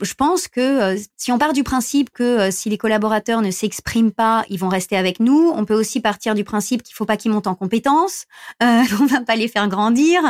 Je 0.00 0.14
pense 0.14 0.46
que 0.46 0.60
euh, 0.60 1.00
si 1.16 1.32
on 1.32 1.38
part 1.38 1.52
du 1.52 1.64
principe 1.64 2.10
que 2.10 2.22
euh, 2.22 2.50
si 2.52 2.70
les 2.70 2.78
collaborateurs 2.78 3.42
ne 3.42 3.50
s'expriment 3.50 4.12
pas, 4.12 4.44
ils 4.48 4.58
vont 4.58 4.68
rester 4.68 4.96
avec 4.96 5.18
nous, 5.18 5.50
on 5.54 5.64
peut 5.64 5.74
aussi 5.74 6.00
partir 6.00 6.34
du 6.34 6.44
principe 6.44 6.82
qu'il 6.82 6.94
faut 6.94 7.04
pas 7.04 7.16
qu'ils 7.16 7.32
montent 7.32 7.48
en 7.48 7.56
compétences, 7.56 8.26
euh, 8.62 8.82
on 9.00 9.06
va 9.06 9.22
pas 9.22 9.34
les 9.34 9.48
faire 9.48 9.68
grandir. 9.68 10.20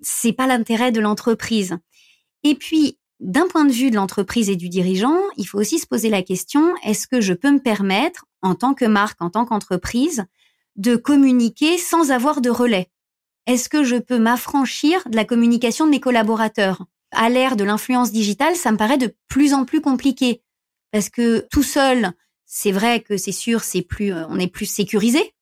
C'est 0.00 0.32
pas 0.32 0.46
l'intérêt 0.46 0.92
de 0.92 1.00
l'entreprise. 1.00 1.76
Et 2.44 2.54
puis, 2.54 2.98
d'un 3.18 3.48
point 3.48 3.64
de 3.64 3.72
vue 3.72 3.90
de 3.90 3.96
l'entreprise 3.96 4.48
et 4.48 4.56
du 4.56 4.68
dirigeant, 4.68 5.18
il 5.36 5.44
faut 5.44 5.58
aussi 5.58 5.78
se 5.78 5.86
poser 5.86 6.08
la 6.08 6.22
question 6.22 6.74
est-ce 6.84 7.06
que 7.06 7.20
je 7.20 7.34
peux 7.34 7.50
me 7.50 7.60
permettre, 7.60 8.26
en 8.42 8.54
tant 8.54 8.74
que 8.74 8.86
marque, 8.86 9.20
en 9.20 9.28
tant 9.28 9.44
qu'entreprise, 9.44 10.24
de 10.76 10.94
communiquer 10.96 11.78
sans 11.78 12.12
avoir 12.12 12.40
de 12.40 12.48
relais? 12.48 12.88
Est-ce 13.46 13.68
que 13.68 13.82
je 13.82 13.96
peux 13.96 14.18
m'affranchir 14.18 15.02
de 15.10 15.16
la 15.16 15.24
communication 15.24 15.84
de 15.84 15.90
mes 15.90 16.00
collaborateurs? 16.00 16.86
À 17.12 17.28
l'ère 17.28 17.56
de 17.56 17.64
l'influence 17.64 18.12
digitale, 18.12 18.56
ça 18.56 18.72
me 18.72 18.76
paraît 18.76 18.98
de 18.98 19.14
plus 19.28 19.54
en 19.54 19.64
plus 19.64 19.80
compliqué 19.80 20.42
parce 20.92 21.08
que 21.08 21.46
tout 21.50 21.62
seul, 21.62 22.12
c'est 22.46 22.72
vrai 22.72 23.00
que 23.00 23.16
c'est 23.16 23.32
sûr, 23.32 23.62
c'est 23.62 23.82
plus, 23.82 24.12
on 24.12 24.38
est 24.38 24.48
plus 24.48 24.66
sécurisé. 24.66 25.34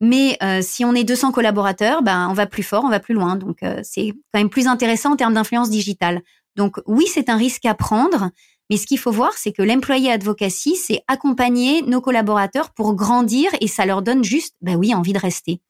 Mais 0.00 0.36
euh, 0.42 0.60
si 0.62 0.84
on 0.84 0.94
est 0.94 1.04
200 1.04 1.30
collaborateurs, 1.30 2.02
ben 2.02 2.28
on 2.28 2.32
va 2.32 2.46
plus 2.46 2.64
fort, 2.64 2.84
on 2.84 2.88
va 2.88 2.98
plus 2.98 3.14
loin. 3.14 3.36
Donc 3.36 3.62
euh, 3.62 3.80
c'est 3.84 4.12
quand 4.32 4.40
même 4.40 4.50
plus 4.50 4.66
intéressant 4.66 5.12
en 5.12 5.16
termes 5.16 5.34
d'influence 5.34 5.70
digitale. 5.70 6.22
Donc 6.56 6.80
oui, 6.86 7.06
c'est 7.06 7.28
un 7.28 7.36
risque 7.36 7.64
à 7.66 7.74
prendre, 7.74 8.30
mais 8.68 8.76
ce 8.76 8.86
qu'il 8.86 8.98
faut 8.98 9.12
voir, 9.12 9.32
c'est 9.34 9.52
que 9.52 9.62
l'employé 9.62 10.10
advocacy, 10.10 10.74
c'est 10.76 11.02
accompagner 11.06 11.82
nos 11.82 12.00
collaborateurs 12.00 12.70
pour 12.70 12.94
grandir 12.94 13.50
et 13.60 13.68
ça 13.68 13.86
leur 13.86 14.02
donne 14.02 14.24
juste, 14.24 14.56
ben 14.60 14.76
oui, 14.76 14.92
envie 14.92 15.12
de 15.12 15.18
rester. 15.18 15.60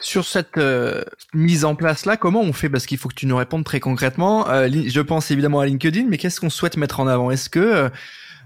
Sur 0.00 0.24
cette 0.24 0.58
euh, 0.58 1.04
mise 1.34 1.64
en 1.64 1.74
place 1.74 2.06
là, 2.06 2.16
comment 2.16 2.40
on 2.40 2.52
fait? 2.52 2.68
Parce 2.68 2.86
qu'il 2.86 2.98
faut 2.98 3.08
que 3.08 3.14
tu 3.14 3.26
nous 3.26 3.36
répondes 3.36 3.64
très 3.64 3.80
concrètement. 3.80 4.46
je 4.46 5.00
pense 5.00 5.30
évidemment 5.30 5.60
à 5.60 5.66
LinkedIn, 5.66 6.06
mais 6.08 6.18
qu'est-ce 6.18 6.40
qu'on 6.40 6.50
souhaite 6.50 6.76
mettre 6.76 7.00
en 7.00 7.06
avant? 7.06 7.30
Est-ce 7.30 7.48
que 7.48 7.90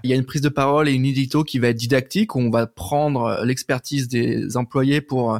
il 0.03 0.09
y 0.09 0.13
a 0.13 0.15
une 0.15 0.25
prise 0.25 0.41
de 0.41 0.49
parole 0.49 0.89
et 0.89 0.91
une 0.91 1.05
édito 1.05 1.43
qui 1.43 1.59
va 1.59 1.69
être 1.69 1.77
didactique, 1.77 2.35
où 2.35 2.39
on 2.39 2.49
va 2.49 2.67
prendre 2.67 3.23
euh, 3.23 3.45
l'expertise 3.45 4.09
des 4.09 4.57
employés 4.57 5.01
pour 5.01 5.33
euh, 5.33 5.39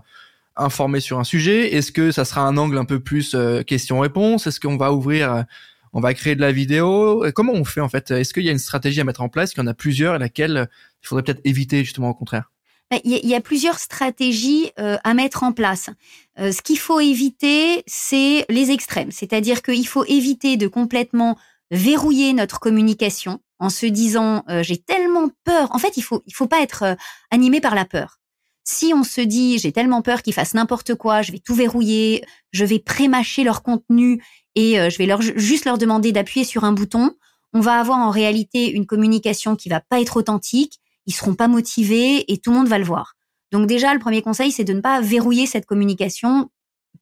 informer 0.56 1.02
sur 1.02 1.20
un 1.20 1.26
sujet? 1.26 1.76
Est-ce 1.76 1.92
que 1.92 2.12
ça 2.12 2.26
sera 2.26 2.42
un 2.42 2.56
angle 2.58 2.78
un 2.78 2.86
peu 2.86 3.00
plus 3.00 3.36
euh, 3.36 3.62
question-réponse? 3.64 4.48
Est-ce 4.48 4.60
qu'on 4.60 4.78
va 4.78 4.94
ouvrir, 4.94 5.46
on 5.92 6.00
va 6.00 6.14
créer 6.14 6.36
de 6.36 6.42
la 6.42 6.54
vidéo? 6.54 7.26
Comment 7.36 7.54
on 7.54 7.66
fait 7.66 7.82
en 7.82 7.90
fait? 7.90 8.12
Est-ce 8.12 8.34
qu'il 8.34 8.44
y 8.44 8.50
a 8.50 8.54
une 8.54 8.58
stratégie 8.58 9.02
à 9.02 9.04
mettre 9.04 9.22
en 9.22 9.30
place? 9.30 9.54
Il 9.54 9.60
y 9.60 9.62
en 9.62 9.68
a 9.68 9.74
plusieurs 9.74 10.16
et 10.16 10.20
laquelle 10.20 10.70
il 11.04 11.08
faudrait 11.08 11.24
peut-être 11.24 11.42
éviter 11.44 11.84
justement 11.84 12.10
au 12.10 12.14
contraire? 12.14 12.53
Il 13.04 13.28
y 13.28 13.36
a 13.36 13.42
plusieurs 13.42 13.80
stratégies 13.80 14.72
à 14.78 15.14
mettre 15.14 15.44
en 15.44 15.52
place. 15.52 15.90
ce 16.38 16.62
qu'il 16.62 16.80
faut 16.80 17.00
éviter, 17.00 17.84
c'est 17.88 18.46
les 18.50 18.72
extrêmes. 18.72 19.12
C'est-à-dire 19.12 19.62
qu'il 19.62 19.88
faut 19.88 20.06
éviter 20.06 20.58
de 20.58 20.68
complètement 20.68 21.38
verrouiller 21.74 22.34
notre 22.34 22.60
communication 22.60 23.40
en 23.60 23.70
se 23.70 23.86
disant 23.86 24.44
euh, 24.50 24.64
j'ai 24.64 24.78
tellement 24.78 25.30
peur. 25.44 25.74
En 25.74 25.80
fait, 25.80 25.98
il 25.98 26.02
faut 26.02 26.22
il 26.28 26.34
faut 26.34 26.48
pas 26.48 26.62
être 26.62 26.84
euh, 26.84 26.96
animé 27.32 27.62
par 27.62 27.76
la 27.76 27.86
peur. 27.86 28.20
Si 28.64 28.94
on 28.94 29.04
se 29.04 29.22
dit 29.22 29.58
j'ai 29.58 29.72
tellement 29.72 30.02
peur 30.02 30.22
qu'ils 30.22 30.34
fassent 30.34 30.54
n'importe 30.54 30.96
quoi, 30.96 31.22
je 31.22 31.32
vais 31.32 31.40
tout 31.40 31.56
verrouiller, 31.56 32.24
je 32.52 32.64
vais 32.66 32.80
prémâcher 32.80 33.44
leur 33.44 33.64
contenu 33.64 34.24
et 34.56 34.80
euh, 34.80 34.90
je 34.90 34.98
vais 34.98 35.06
leur 35.06 35.22
juste 35.22 35.66
leur 35.66 35.78
demander 35.78 36.12
d'appuyer 36.12 36.46
sur 36.46 36.64
un 36.64 36.74
bouton, 36.74 37.16
on 37.54 37.60
va 37.60 37.80
avoir 37.80 38.00
en 38.00 38.10
réalité 38.12 38.70
une 38.70 38.86
communication 38.86 39.56
qui 39.56 39.70
va 39.70 39.80
pas 39.80 40.02
être 40.02 40.18
authentique, 40.18 40.80
ils 41.06 41.14
seront 41.14 41.36
pas 41.36 41.48
motivés 41.48 42.32
et 42.32 42.38
tout 42.38 42.52
le 42.52 42.58
monde 42.58 42.68
va 42.68 42.78
le 42.78 42.86
voir. 42.86 43.14
Donc 43.52 43.68
déjà 43.68 43.94
le 43.94 44.00
premier 44.00 44.22
conseil 44.22 44.52
c'est 44.52 44.64
de 44.64 44.74
ne 44.74 44.82
pas 44.82 45.02
verrouiller 45.02 45.46
cette 45.46 45.66
communication 45.66 46.50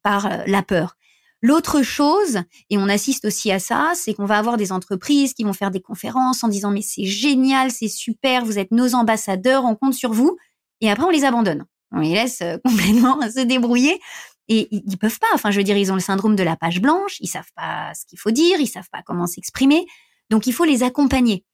par 0.02 0.28
la 0.46 0.62
peur. 0.62 0.96
L'autre 1.44 1.82
chose, 1.82 2.38
et 2.70 2.78
on 2.78 2.88
assiste 2.88 3.24
aussi 3.24 3.50
à 3.50 3.58
ça, 3.58 3.92
c'est 3.96 4.14
qu'on 4.14 4.26
va 4.26 4.38
avoir 4.38 4.56
des 4.56 4.70
entreprises 4.70 5.34
qui 5.34 5.42
vont 5.42 5.52
faire 5.52 5.72
des 5.72 5.80
conférences 5.80 6.44
en 6.44 6.48
disant 6.48 6.70
mais 6.70 6.82
c'est 6.82 7.04
génial, 7.04 7.72
c'est 7.72 7.88
super, 7.88 8.44
vous 8.44 8.58
êtes 8.58 8.70
nos 8.70 8.94
ambassadeurs, 8.94 9.64
on 9.64 9.74
compte 9.74 9.94
sur 9.94 10.12
vous, 10.12 10.36
et 10.80 10.88
après 10.88 11.04
on 11.04 11.10
les 11.10 11.24
abandonne. 11.24 11.64
On 11.92 12.00
les 12.00 12.14
laisse 12.14 12.40
euh, 12.42 12.58
complètement 12.64 13.20
se 13.30 13.40
débrouiller. 13.40 14.00
Et 14.48 14.68
ils 14.72 14.98
peuvent 14.98 15.18
pas. 15.18 15.28
Enfin, 15.34 15.50
je 15.50 15.58
veux 15.58 15.64
dire, 15.64 15.76
ils 15.76 15.92
ont 15.92 15.94
le 15.94 16.00
syndrome 16.00 16.34
de 16.34 16.42
la 16.42 16.56
page 16.56 16.80
blanche. 16.80 17.16
Ils 17.20 17.28
savent 17.28 17.52
pas 17.54 17.92
ce 17.94 18.04
qu'il 18.06 18.18
faut 18.18 18.32
dire. 18.32 18.58
Ils 18.60 18.66
savent 18.66 18.88
pas 18.90 19.02
comment 19.02 19.26
s'exprimer. 19.26 19.86
Donc, 20.30 20.46
il 20.46 20.52
faut 20.52 20.64
les 20.64 20.82
accompagner. 20.82 21.44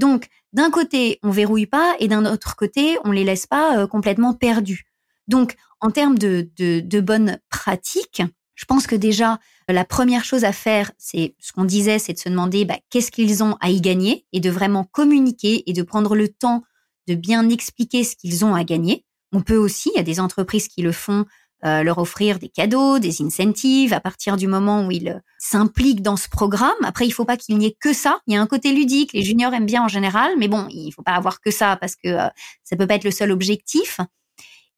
Donc, 0.00 0.28
d'un 0.54 0.70
côté, 0.70 1.20
on 1.22 1.30
verrouille 1.30 1.66
pas, 1.66 1.94
et 1.98 2.08
d'un 2.08 2.24
autre 2.24 2.56
côté, 2.56 2.96
on 3.04 3.12
les 3.12 3.22
laisse 3.22 3.46
pas 3.46 3.78
euh, 3.78 3.86
complètement 3.86 4.32
perdus. 4.32 4.86
Donc, 5.28 5.56
en 5.80 5.90
termes 5.90 6.16
de, 6.16 7.00
bonnes 7.00 7.38
pratiques, 7.50 8.22
je 8.54 8.64
pense 8.64 8.86
que 8.86 8.96
déjà, 8.96 9.38
la 9.68 9.84
première 9.84 10.24
chose 10.24 10.44
à 10.44 10.52
faire, 10.52 10.90
c'est 10.96 11.34
ce 11.38 11.52
qu'on 11.52 11.66
disait, 11.66 11.98
c'est 11.98 12.14
de 12.14 12.18
se 12.18 12.30
demander 12.30 12.64
bah, 12.64 12.78
qu'est-ce 12.88 13.10
qu'ils 13.10 13.44
ont 13.44 13.58
à 13.60 13.68
y 13.68 13.82
gagner 13.82 14.24
et 14.32 14.40
de 14.40 14.48
vraiment 14.48 14.84
communiquer 14.84 15.68
et 15.68 15.74
de 15.74 15.82
prendre 15.82 16.16
le 16.16 16.28
temps 16.28 16.64
de 17.06 17.14
bien 17.14 17.48
expliquer 17.50 18.02
ce 18.02 18.16
qu'ils 18.16 18.42
ont 18.44 18.54
à 18.54 18.64
gagner. 18.64 19.04
On 19.32 19.42
peut 19.42 19.56
aussi, 19.56 19.90
il 19.94 19.98
y 19.98 20.00
a 20.00 20.04
des 20.04 20.18
entreprises 20.18 20.68
qui 20.68 20.80
le 20.80 20.92
font, 20.92 21.26
euh, 21.62 21.82
leur 21.82 21.98
offrir 21.98 22.38
des 22.38 22.48
cadeaux, 22.48 22.98
des 22.98 23.20
incentives 23.20 23.92
à 23.92 24.00
partir 24.00 24.38
du 24.38 24.46
moment 24.46 24.86
où 24.86 24.90
ils 24.90 25.10
euh, 25.10 25.18
s'impliquent 25.38 26.00
dans 26.00 26.16
ce 26.16 26.26
programme. 26.26 26.72
Après, 26.82 27.06
il 27.06 27.10
faut 27.10 27.26
pas 27.26 27.36
qu'il 27.36 27.58
n'y 27.58 27.66
ait 27.66 27.76
que 27.78 27.92
ça. 27.92 28.20
Il 28.26 28.32
y 28.32 28.36
a 28.38 28.40
un 28.40 28.46
côté 28.46 28.72
ludique, 28.72 29.12
les 29.12 29.22
juniors 29.22 29.52
aiment 29.52 29.66
bien 29.66 29.82
en 29.82 29.88
général, 29.88 30.32
mais 30.38 30.48
bon, 30.48 30.66
il 30.70 30.90
faut 30.90 31.02
pas 31.02 31.12
avoir 31.12 31.42
que 31.42 31.50
ça 31.50 31.76
parce 31.76 31.96
que 31.96 32.08
euh, 32.08 32.28
ça 32.64 32.76
peut 32.76 32.86
pas 32.86 32.94
être 32.94 33.04
le 33.04 33.10
seul 33.10 33.30
objectif. 33.30 34.00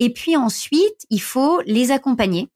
Et 0.01 0.13
puis 0.13 0.37
ensuite, 0.37 1.07
il 1.09 1.23
faut 1.23 1.61
les 1.67 1.93
accompagner. 1.93 2.49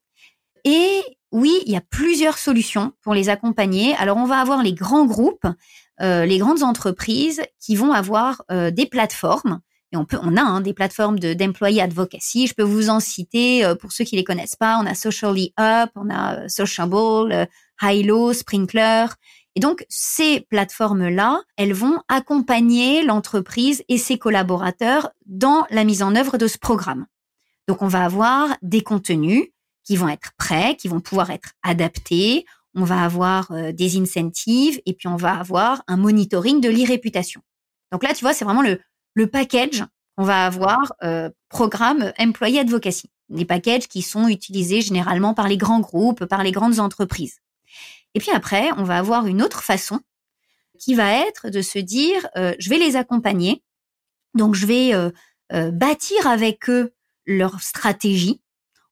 Et 0.65 1.01
oui, 1.31 1.61
il 1.65 1.71
y 1.71 1.77
a 1.77 1.83
plusieurs 1.89 2.37
solutions 2.37 2.91
pour 3.01 3.13
les 3.13 3.29
accompagner. 3.29 3.95
Alors, 3.95 4.17
on 4.17 4.25
va 4.25 4.39
avoir 4.39 4.61
les 4.61 4.73
grands 4.73 5.05
groupes, 5.05 5.47
euh, 6.01 6.25
les 6.25 6.37
grandes 6.37 6.63
entreprises 6.63 7.41
qui 7.61 7.77
vont 7.77 7.93
avoir 7.93 8.43
des 8.49 8.85
plateformes. 8.87 9.61
Et 9.93 9.97
on 9.97 10.05
peut, 10.05 10.19
on 10.21 10.35
a 10.35 10.41
hein, 10.41 10.61
des 10.61 10.73
plateformes 10.73 11.17
de 11.17 11.33
d'employee 11.33 11.79
advocacy. 11.79 12.47
Je 12.47 12.53
peux 12.53 12.63
vous 12.63 12.89
en 12.89 12.99
citer 12.99 13.63
euh, 13.63 13.75
pour 13.75 13.91
ceux 13.91 14.03
qui 14.03 14.15
les 14.15 14.23
connaissent 14.23 14.55
pas. 14.55 14.79
On 14.81 14.85
a 14.85 14.93
Socially 14.93 15.53
Up, 15.59 15.89
on 15.95 16.09
a 16.09 16.49
Sociable, 16.49 17.47
Hilo, 17.81 18.33
Sprinkler. 18.33 19.05
Et 19.55 19.59
donc, 19.59 19.85
ces 19.89 20.41
plateformes-là, 20.51 21.41
elles 21.55 21.73
vont 21.73 21.99
accompagner 22.09 23.03
l'entreprise 23.03 23.83
et 23.89 23.97
ses 23.97 24.19
collaborateurs 24.19 25.09
dans 25.25 25.65
la 25.71 25.83
mise 25.83 26.03
en 26.03 26.15
œuvre 26.15 26.37
de 26.37 26.47
ce 26.47 26.59
programme. 26.59 27.07
Donc, 27.67 27.81
on 27.81 27.87
va 27.87 28.05
avoir 28.05 28.55
des 28.61 28.81
contenus 28.81 29.47
qui 29.83 29.95
vont 29.95 30.09
être 30.09 30.31
prêts, 30.37 30.75
qui 30.75 30.89
vont 30.89 30.99
pouvoir 30.99 31.31
être 31.31 31.53
adaptés. 31.63 32.45
On 32.75 32.83
va 32.83 33.01
avoir 33.03 33.49
euh, 33.51 33.71
des 33.71 33.97
incentives 33.97 34.79
et 34.85 34.93
puis 34.93 35.07
on 35.07 35.15
va 35.15 35.33
avoir 35.33 35.81
un 35.87 35.97
monitoring 35.97 36.61
de 36.61 36.69
l'e-réputation. 36.69 37.41
Donc 37.91 38.03
là, 38.03 38.13
tu 38.13 38.23
vois, 38.23 38.33
c'est 38.33 38.45
vraiment 38.45 38.61
le, 38.61 38.79
le 39.17 39.27
package 39.27 39.83
qu'on 40.15 40.23
va 40.23 40.45
avoir 40.45 40.93
euh, 41.03 41.29
programme 41.49 42.11
employé 42.19 42.59
advocacy. 42.59 43.09
Des 43.29 43.45
packages 43.45 43.87
qui 43.87 44.01
sont 44.01 44.27
utilisés 44.27 44.81
généralement 44.81 45.33
par 45.33 45.47
les 45.47 45.57
grands 45.57 45.79
groupes, 45.79 46.25
par 46.25 46.43
les 46.43 46.51
grandes 46.51 46.79
entreprises. 46.79 47.39
Et 48.13 48.19
puis 48.19 48.31
après, 48.31 48.69
on 48.77 48.83
va 48.83 48.97
avoir 48.97 49.27
une 49.27 49.41
autre 49.41 49.63
façon 49.63 49.99
qui 50.79 50.93
va 50.93 51.11
être 51.27 51.49
de 51.49 51.61
se 51.61 51.79
dire, 51.79 52.27
euh, 52.37 52.53
je 52.59 52.69
vais 52.69 52.77
les 52.77 52.95
accompagner. 52.95 53.63
Donc 54.33 54.55
je 54.55 54.67
vais 54.67 54.91
bâtir 55.71 56.27
avec 56.27 56.69
eux 56.69 56.93
leur 57.25 57.61
stratégie 57.61 58.41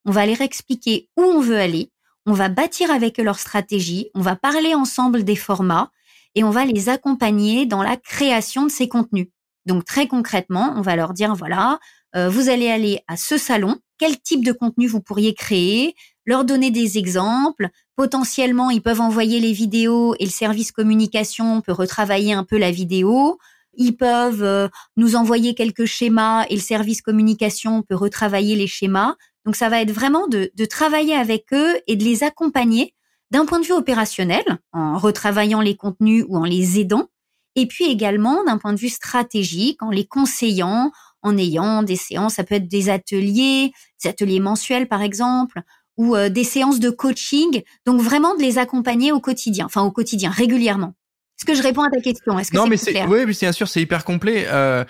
on 0.06 0.12
va 0.12 0.26
leur 0.26 0.42
expliquer 0.42 1.10
où 1.18 1.24
on 1.24 1.42
veut 1.42 1.58
aller, 1.58 1.92
on 2.26 2.34
va 2.34 2.48
bâtir 2.48 2.92
avec 2.92 3.20
eux 3.20 3.24
leur 3.24 3.40
stratégie, 3.40 4.10
on 4.14 4.22
va 4.22 4.36
parler 4.36 4.76
ensemble 4.76 5.24
des 5.24 5.36
formats 5.36 5.92
et 6.36 6.44
on 6.44 6.52
va 6.52 6.66
les 6.66 6.90
accompagner 6.90 7.66
dans 7.66 7.82
la 7.82 7.98
création 7.98 8.66
de 8.66 8.72
ces 8.72 8.88
contenus. 8.88 9.28
Donc 9.66 9.86
très 9.86 10.08
concrètement, 10.08 10.74
on 10.76 10.82
va 10.82 10.96
leur 10.96 11.14
dire 11.14 11.36
voilà, 11.36 11.80
euh, 12.16 12.30
vous 12.30 12.50
allez 12.50 12.70
aller 12.70 13.00
à 13.08 13.18
ce 13.18 13.38
salon, 13.38 13.78
quel 13.98 14.20
type 14.20 14.46
de 14.46 14.52
contenu 14.52 14.88
vous 14.88 15.02
pourriez 15.02 15.34
créer, 15.34 15.96
leur 16.26 16.46
donner 16.46 16.72
des 16.72 16.98
exemples. 16.98 17.70
Potentiellement, 17.96 18.70
ils 18.70 18.82
peuvent 18.82 19.02
envoyer 19.02 19.40
les 19.40 19.54
vidéos 19.54 20.16
et 20.20 20.26
le 20.26 20.32
service 20.32 20.72
communication 20.72 21.62
peut 21.62 21.72
retravailler 21.72 22.34
un 22.34 22.44
peu 22.44 22.58
la 22.58 22.72
vidéo. 22.72 23.38
Ils 23.78 23.96
peuvent 23.98 24.44
euh, 24.44 24.68
nous 24.98 25.16
envoyer 25.16 25.54
quelques 25.54 25.86
schémas 25.86 26.46
et 26.50 26.56
le 26.56 26.62
service 26.62 27.02
communication 27.02 27.82
peut 27.82 27.96
retravailler 27.96 28.56
les 28.56 28.68
schémas. 28.68 29.16
Donc 29.46 29.56
ça 29.56 29.70
va 29.70 29.82
être 29.82 29.92
vraiment 29.92 30.28
de, 30.28 30.50
travailler 30.66 31.16
avec 31.16 31.54
eux 31.54 31.78
et 31.88 31.96
de 31.96 32.04
les 32.04 32.24
accompagner 32.24 32.94
d'un 33.32 33.46
point 33.46 33.60
de 33.60 33.66
vue 33.66 33.74
opérationnel, 33.74 34.44
en 34.72 34.98
retravaillant 34.98 35.62
les 35.62 35.76
contenus 35.76 36.26
ou 36.28 36.38
en 36.38 36.44
les 36.44 36.80
aidant, 36.80 37.10
et 37.56 37.68
puis 37.68 37.86
également 37.86 38.44
d'un 38.44 38.58
point 38.58 38.74
de 38.74 38.80
vue 38.80 38.90
stratégique, 38.90 39.82
en 39.82 39.90
les 39.90 40.06
conseillant, 40.06 40.92
en 41.22 41.38
ayant 41.38 41.84
des 41.84 41.96
séances, 41.96 42.36
ça 42.36 42.44
peut 42.44 42.56
être 42.56 42.68
des 42.68 42.90
ateliers, 42.90 43.72
des 44.04 44.10
ateliers 44.10 44.40
mensuels 44.40 44.88
par 44.88 45.02
exemple, 45.02 45.62
ou 45.98 46.16
euh, 46.16 46.30
des 46.30 46.44
séances 46.44 46.80
de 46.80 46.90
coaching, 46.90 47.64
donc 47.86 48.02
vraiment 48.02 48.36
de 48.36 48.42
les 48.42 48.58
accompagner 48.58 49.12
au 49.12 49.20
quotidien, 49.20 49.66
enfin 49.66 49.82
au 49.82 49.92
quotidien, 49.92 50.30
régulièrement. 50.30 50.94
Est-ce 51.38 51.46
que 51.46 51.56
je 51.56 51.64
réponds 51.64 51.84
à 51.84 51.90
ta 51.90 52.00
question? 52.00 52.40
Est-ce 52.40 52.52
que 52.52 52.58
non, 52.58 52.68
mais 52.68 52.78
c'est 52.78 53.06
oui, 53.06 53.26
bien 53.26 53.52
sûr, 53.52 53.68
c'est 53.68 53.82
hyper 53.82 54.06
complet. 54.06 54.46
Euh, 54.48 54.86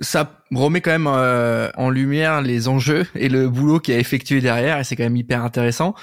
ça 0.00 0.42
remet 0.50 0.80
quand 0.80 0.90
même 0.90 1.06
euh, 1.06 1.70
en 1.76 1.90
lumière 1.90 2.40
les 2.40 2.68
enjeux 2.68 3.06
et 3.14 3.28
le 3.28 3.48
boulot 3.48 3.80
qui 3.80 3.92
a 3.92 3.98
effectué 3.98 4.40
derrière 4.40 4.78
et 4.78 4.84
c'est 4.84 4.96
quand 4.96 5.04
même 5.04 5.16
hyper 5.16 5.44
intéressant. 5.44 5.94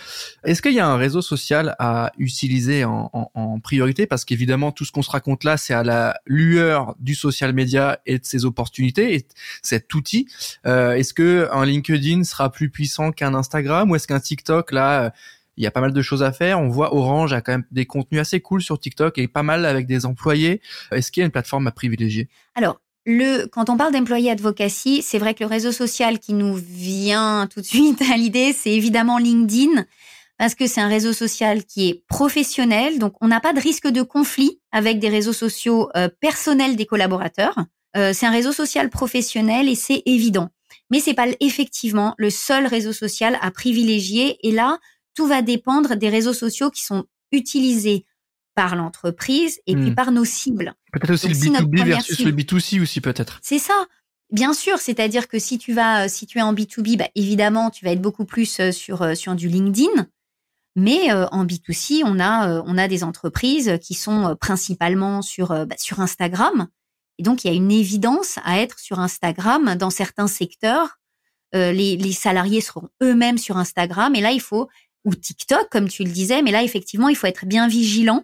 Est-ce 0.44 0.62
qu'il 0.62 0.74
y 0.74 0.80
a 0.80 0.88
un 0.88 0.98
réseau 0.98 1.22
social 1.22 1.76
à 1.80 2.12
utiliser 2.18 2.86
en, 2.86 3.10
en, 3.12 3.32
en 3.34 3.60
priorité? 3.60 4.06
Parce 4.06 4.24
qu'évidemment 4.24 4.72
tout 4.72 4.86
ce 4.86 4.92
qu'on 4.92 5.02
se 5.02 5.10
raconte 5.10 5.44
là 5.44 5.58
c'est 5.58 5.74
à 5.74 5.84
la 5.84 6.20
lueur 6.26 6.96
du 7.00 7.16
social 7.16 7.54
media 7.54 8.00
et 8.06 8.20
de 8.20 8.26
ses 8.26 8.46
opportunités 8.46 9.16
et 9.16 9.28
cet 9.64 9.92
outil. 9.94 10.28
Euh, 10.68 10.94
est-ce 10.94 11.14
que 11.14 11.50
un 11.52 11.66
LinkedIn 11.66 12.24
sera 12.24 12.52
plus 12.52 12.70
puissant 12.70 13.12
qu'un 13.12 13.34
Instagram? 13.34 13.90
Ou 13.90 13.96
est-ce 13.96 14.08
qu'un 14.08 14.20
TikTok 14.20 14.72
là 14.72 15.12
il 15.58 15.64
y 15.64 15.68
a 15.68 15.72
pas 15.72 15.82
mal 15.82 15.92
de 15.92 16.02
choses 16.04 16.22
à 16.22 16.32
faire? 16.32 16.60
On 16.60 16.70
voit 16.70 16.94
Orange 16.94 17.34
a 17.34 17.42
quand 17.42 17.54
même 17.54 17.66
des 17.72 17.88
contenus 17.88 18.22
assez 18.22 18.42
cool 18.42 18.62
sur 18.62 18.80
TikTok 18.80 19.18
et 19.18 19.28
pas 19.28 19.44
mal 19.44 19.66
avec 19.66 19.88
des 19.88 20.06
employés. 20.06 20.62
Est-ce 20.92 21.12
qu'il 21.12 21.22
y 21.22 21.24
a 21.24 21.26
une 21.26 21.32
plateforme 21.32 21.66
à 21.66 21.72
privilégier? 21.72 22.30
Alors, 22.54 22.80
le, 23.08 23.46
quand 23.46 23.70
on 23.70 23.78
parle 23.78 23.94
d'employé 23.94 24.30
advocacy, 24.30 25.02
c'est 25.02 25.18
vrai 25.18 25.34
que 25.34 25.40
le 25.42 25.50
réseau 25.50 25.72
social 25.72 26.20
qui 26.20 26.34
nous 26.34 26.54
vient 26.56 27.48
tout 27.52 27.62
de 27.62 27.66
suite 27.66 28.02
à 28.02 28.18
l'idée, 28.18 28.52
c'est 28.54 28.72
évidemment 28.72 29.18
LinkedIn. 29.18 29.86
parce 30.38 30.56
que 30.56 30.68
c'est 30.68 30.82
un 30.82 30.90
réseau 30.90 31.14
social 31.14 31.64
qui 31.64 31.88
est 31.88 32.04
professionnel, 32.10 33.00
donc 33.00 33.14
on 33.22 33.30
n'a 33.30 33.40
pas 33.40 33.54
de 33.54 33.62
risque 33.62 33.88
de 33.88 34.02
conflit 34.02 34.60
avec 34.72 35.00
des 35.00 35.08
réseaux 35.08 35.34
sociaux 35.34 35.90
euh, 35.96 36.10
personnels 36.20 36.76
des 36.76 36.86
collaborateurs. 36.86 37.58
Euh, 37.96 38.12
c'est 38.14 38.26
un 38.26 38.32
réseau 38.32 38.52
social 38.52 38.90
professionnel 38.90 39.70
et 39.70 39.76
c'est 39.76 40.04
évident. 40.06 40.50
Mais 40.92 41.00
c'est 41.00 41.14
pas 41.14 41.28
effectivement 41.40 42.14
le 42.18 42.30
seul 42.30 42.68
réseau 42.68 42.92
social 42.92 43.40
à 43.42 43.52
privilégier. 43.52 44.38
Et 44.46 44.52
là, 44.52 44.80
tout 45.16 45.28
va 45.28 45.42
dépendre 45.42 45.96
des 45.96 46.10
réseaux 46.10 46.34
sociaux 46.34 46.70
qui 46.70 46.84
sont 46.84 47.06
utilisés 47.32 48.06
par 48.58 48.76
l'entreprise 48.76 49.62
et 49.68 49.76
puis 49.76 49.92
hmm. 49.92 49.96
par 49.96 50.12
nos 50.12 50.26
cibles. 50.26 50.74
Peut-être 50.92 51.12
aussi 51.14 51.28
le 51.28 51.34
B2B 51.36 51.86
versus 51.86 52.20
le 52.22 52.32
B2C 52.32 52.82
aussi 52.82 53.02
peut-être. 53.02 53.38
C'est 53.44 53.60
ça. 53.60 53.86
Bien 54.32 54.52
sûr, 54.52 54.80
c'est-à-dire 54.80 55.28
que 55.28 55.38
si 55.38 55.60
tu 55.60 55.74
vas, 55.74 56.10
si 56.10 56.26
tu 56.26 56.40
es 56.40 56.42
en 56.42 56.56
B2B, 56.56 56.98
bah, 56.98 57.08
évidemment, 57.14 57.70
tu 57.70 57.86
vas 57.86 57.92
être 57.92 58.02
beaucoup 58.02 58.26
plus 58.26 58.60
euh, 58.60 58.72
sur, 58.72 59.04
euh, 59.04 59.14
sur 59.14 59.36
du 59.36 59.48
LinkedIn. 59.48 60.08
Mais 60.76 61.12
euh, 61.12 61.28
en 61.28 61.46
B2C, 61.46 62.02
on 62.04 62.20
a, 62.20 62.64
on 62.66 62.80
a 62.80 62.88
des 62.88 63.04
entreprises 63.04 63.78
qui 63.80 63.94
sont 63.94 64.36
principalement 64.42 65.22
sur, 65.22 65.50
bah, 65.50 65.76
sur 65.78 66.00
Instagram. 66.00 66.68
Et 67.20 67.24
donc, 67.24 67.44
il 67.44 67.50
y 67.50 67.52
a 67.52 67.56
une 67.56 67.72
évidence 67.72 68.40
à 68.44 68.60
être 68.60 68.80
sur 68.80 69.00
Instagram 69.00 69.76
dans 69.76 69.92
certains 69.92 70.28
secteurs. 70.28 70.98
les, 71.54 71.96
les 71.96 72.12
salariés 72.12 72.62
seront 72.62 72.90
eux-mêmes 73.04 73.38
sur 73.38 73.58
Instagram. 73.58 74.16
Et 74.16 74.22
là, 74.22 74.32
il 74.32 74.42
faut, 74.42 74.68
ou 75.06 75.14
TikTok, 75.14 75.70
comme 75.70 75.88
tu 75.88 76.04
le 76.04 76.12
disais, 76.12 76.42
mais 76.42 76.52
là, 76.52 76.64
effectivement, 76.64 77.10
il 77.10 77.16
faut 77.16 77.28
être 77.28 77.46
bien 77.46 77.68
vigilant 77.68 78.24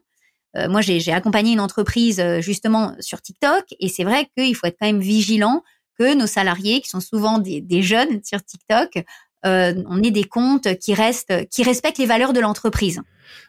euh, 0.56 0.70
moi, 0.70 0.82
j'ai 0.82 1.12
accompagné 1.12 1.54
une 1.54 1.60
entreprise 1.60 2.20
euh, 2.20 2.42
justement 2.42 2.94
sur 3.00 3.22
TikTok 3.22 3.66
et 3.80 3.88
c'est 3.88 4.04
vrai 4.04 4.28
qu'il 4.38 4.56
faut 4.56 4.68
être 4.68 4.78
quand 4.80 4.88
même 4.88 5.02
vigilant 5.02 5.64
que 5.98 6.16
nos 6.16 6.28
salariés, 6.28 6.82
qui 6.82 6.90
sont 6.90 7.00
souvent 7.00 7.40
des, 7.40 7.62
des 7.62 7.84
jeunes 7.84 8.22
sur 8.24 8.44
TikTok, 8.44 9.04
euh, 9.46 9.74
on 9.88 10.02
ait 10.02 10.12
des 10.12 10.24
comptes 10.24 10.78
qui 10.80 10.94
restent, 10.94 11.48
qui 11.50 11.64
respectent 11.64 11.98
les 11.98 12.06
valeurs 12.06 12.34
de 12.34 12.40
l'entreprise. 12.40 13.02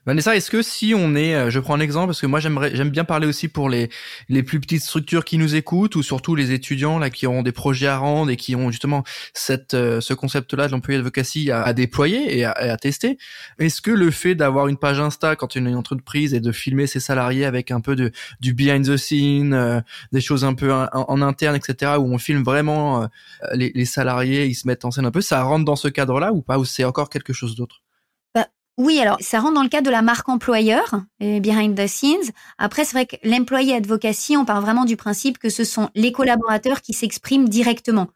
Vanessa, 0.06 0.36
est-ce 0.36 0.50
que 0.50 0.62
si 0.62 0.94
on 0.96 1.14
est, 1.14 1.34
euh, 1.34 1.50
je 1.50 1.60
prends 1.60 1.74
un 1.74 1.80
exemple 1.80 2.06
parce 2.06 2.20
que 2.20 2.26
moi 2.26 2.40
j'aimerais, 2.40 2.74
j'aime 2.74 2.90
bien 2.90 3.04
parler 3.04 3.26
aussi 3.26 3.48
pour 3.48 3.68
les 3.68 3.88
les 4.28 4.42
plus 4.42 4.60
petites 4.60 4.82
structures 4.82 5.24
qui 5.24 5.38
nous 5.38 5.54
écoutent 5.54 5.96
ou 5.96 6.02
surtout 6.02 6.34
les 6.34 6.52
étudiants 6.52 6.98
là 6.98 7.10
qui 7.10 7.26
auront 7.26 7.42
des 7.42 7.52
projets 7.52 7.86
à 7.86 7.98
rendre 7.98 8.30
et 8.30 8.36
qui 8.36 8.54
ont 8.56 8.70
justement 8.70 9.04
cette 9.32 9.74
euh, 9.74 10.00
ce 10.00 10.14
concept-là 10.14 10.66
de 10.66 10.72
l'employé 10.72 10.98
advocacy 10.98 11.50
à, 11.50 11.62
à 11.62 11.72
déployer 11.72 12.38
et 12.38 12.44
à, 12.44 12.52
à 12.52 12.76
tester. 12.76 13.18
Est-ce 13.58 13.80
que 13.80 13.90
le 13.90 14.10
fait 14.10 14.34
d'avoir 14.34 14.68
une 14.68 14.76
page 14.76 15.00
Insta 15.00 15.36
quand 15.36 15.54
une, 15.54 15.74
entreprise 15.74 16.34
et 16.34 16.40
de 16.40 16.52
filmer 16.52 16.86
ses 16.86 17.00
salariés 17.00 17.44
avec 17.44 17.70
un 17.70 17.80
peu 17.80 17.96
de 17.96 18.12
du 18.40 18.54
behind 18.54 18.86
the 18.86 18.96
scene, 18.96 19.54
euh, 19.54 19.80
des 20.12 20.20
choses 20.20 20.44
un 20.44 20.54
peu 20.54 20.72
en, 20.72 21.22
interne, 21.22 21.56
etc., 21.56 21.92
où 21.98 22.12
on 22.12 22.18
filme 22.18 22.42
vraiment 22.42 23.08
les, 23.54 23.72
les 23.74 23.84
salariés, 23.84 24.46
ils 24.46 24.54
se 24.54 24.66
mettent 24.66 24.84
en 24.84 24.90
scène 24.90 25.06
un 25.06 25.10
peu, 25.10 25.20
ça 25.20 25.42
rentre 25.42 25.64
dans 25.64 25.76
ce 25.76 25.88
cadre-là 25.88 26.32
ou 26.32 26.42
pas 26.42 26.58
ou 26.58 26.64
c'est 26.64 26.84
encore 26.84 27.10
quelque 27.10 27.32
chose 27.32 27.56
d'autre? 27.56 27.82
Oui, 28.76 28.98
alors 28.98 29.18
ça 29.20 29.38
rentre 29.38 29.54
dans 29.54 29.62
le 29.62 29.68
cadre 29.68 29.86
de 29.86 29.92
la 29.92 30.02
marque 30.02 30.28
employeur, 30.28 31.02
behind 31.20 31.76
the 31.76 31.86
scenes. 31.86 32.32
Après, 32.58 32.84
c'est 32.84 32.96
vrai 32.96 33.06
que 33.06 33.16
l'employé 33.22 33.74
advocacy, 33.74 34.36
on 34.36 34.44
part 34.44 34.60
vraiment 34.60 34.84
du 34.84 34.96
principe 34.96 35.38
que 35.38 35.48
ce 35.48 35.62
sont 35.62 35.90
les 35.94 36.10
collaborateurs 36.10 36.82
qui 36.82 36.92
s'expriment 36.92 37.48
directement. 37.48 38.08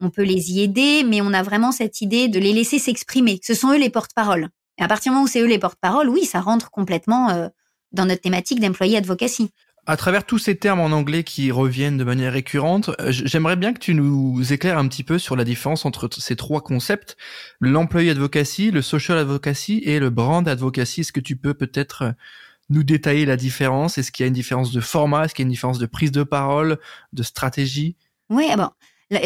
On 0.00 0.10
peut 0.10 0.22
les 0.22 0.52
y 0.52 0.62
aider, 0.62 1.04
mais 1.04 1.22
on 1.22 1.32
a 1.32 1.42
vraiment 1.42 1.72
cette 1.72 2.02
idée 2.02 2.28
de 2.28 2.38
les 2.38 2.52
laisser 2.52 2.78
s'exprimer. 2.78 3.40
Ce 3.42 3.54
sont 3.54 3.70
eux 3.70 3.78
les 3.78 3.88
porte-parole. 3.88 4.50
Et 4.78 4.82
à 4.82 4.88
partir 4.88 5.10
du 5.10 5.14
moment 5.14 5.24
où 5.24 5.28
c'est 5.28 5.40
eux 5.40 5.46
les 5.46 5.58
porte-parole, 5.58 6.10
oui, 6.10 6.26
ça 6.26 6.40
rentre 6.40 6.70
complètement 6.70 7.30
euh, 7.30 7.48
dans 7.92 8.04
notre 8.04 8.20
thématique 8.20 8.60
d'employé 8.60 8.98
advocacy. 8.98 9.50
À 9.86 9.98
travers 9.98 10.24
tous 10.24 10.38
ces 10.38 10.56
termes 10.56 10.80
en 10.80 10.86
anglais 10.86 11.24
qui 11.24 11.50
reviennent 11.50 11.98
de 11.98 12.04
manière 12.04 12.32
récurrente, 12.32 12.90
euh, 13.00 13.10
j'aimerais 13.10 13.56
bien 13.56 13.74
que 13.74 13.78
tu 13.78 13.92
nous 13.92 14.40
éclaires 14.50 14.78
un 14.78 14.88
petit 14.88 15.02
peu 15.02 15.18
sur 15.18 15.36
la 15.36 15.44
différence 15.44 15.84
entre 15.84 16.08
ces 16.10 16.36
trois 16.36 16.62
concepts, 16.62 17.18
l'employé 17.60 18.12
advocacy, 18.12 18.70
le 18.70 18.80
social 18.80 19.18
advocacy 19.18 19.82
et 19.84 19.98
le 19.98 20.08
brand 20.08 20.48
advocacy. 20.48 21.02
Est-ce 21.02 21.12
que 21.12 21.20
tu 21.20 21.36
peux 21.36 21.52
peut-être 21.52 22.02
euh, 22.02 22.12
nous 22.70 22.82
détailler 22.82 23.26
la 23.26 23.36
différence? 23.36 23.98
Est-ce 23.98 24.10
qu'il 24.10 24.22
y 24.22 24.24
a 24.24 24.28
une 24.28 24.34
différence 24.34 24.72
de 24.72 24.80
format? 24.80 25.26
Est-ce 25.26 25.34
qu'il 25.34 25.42
y 25.42 25.44
a 25.44 25.48
une 25.48 25.52
différence 25.52 25.78
de 25.78 25.86
prise 25.86 26.12
de 26.12 26.22
parole, 26.22 26.78
de 27.12 27.22
stratégie? 27.22 27.94
Oui, 28.30 28.46
ah 28.50 28.56
bon. 28.56 28.68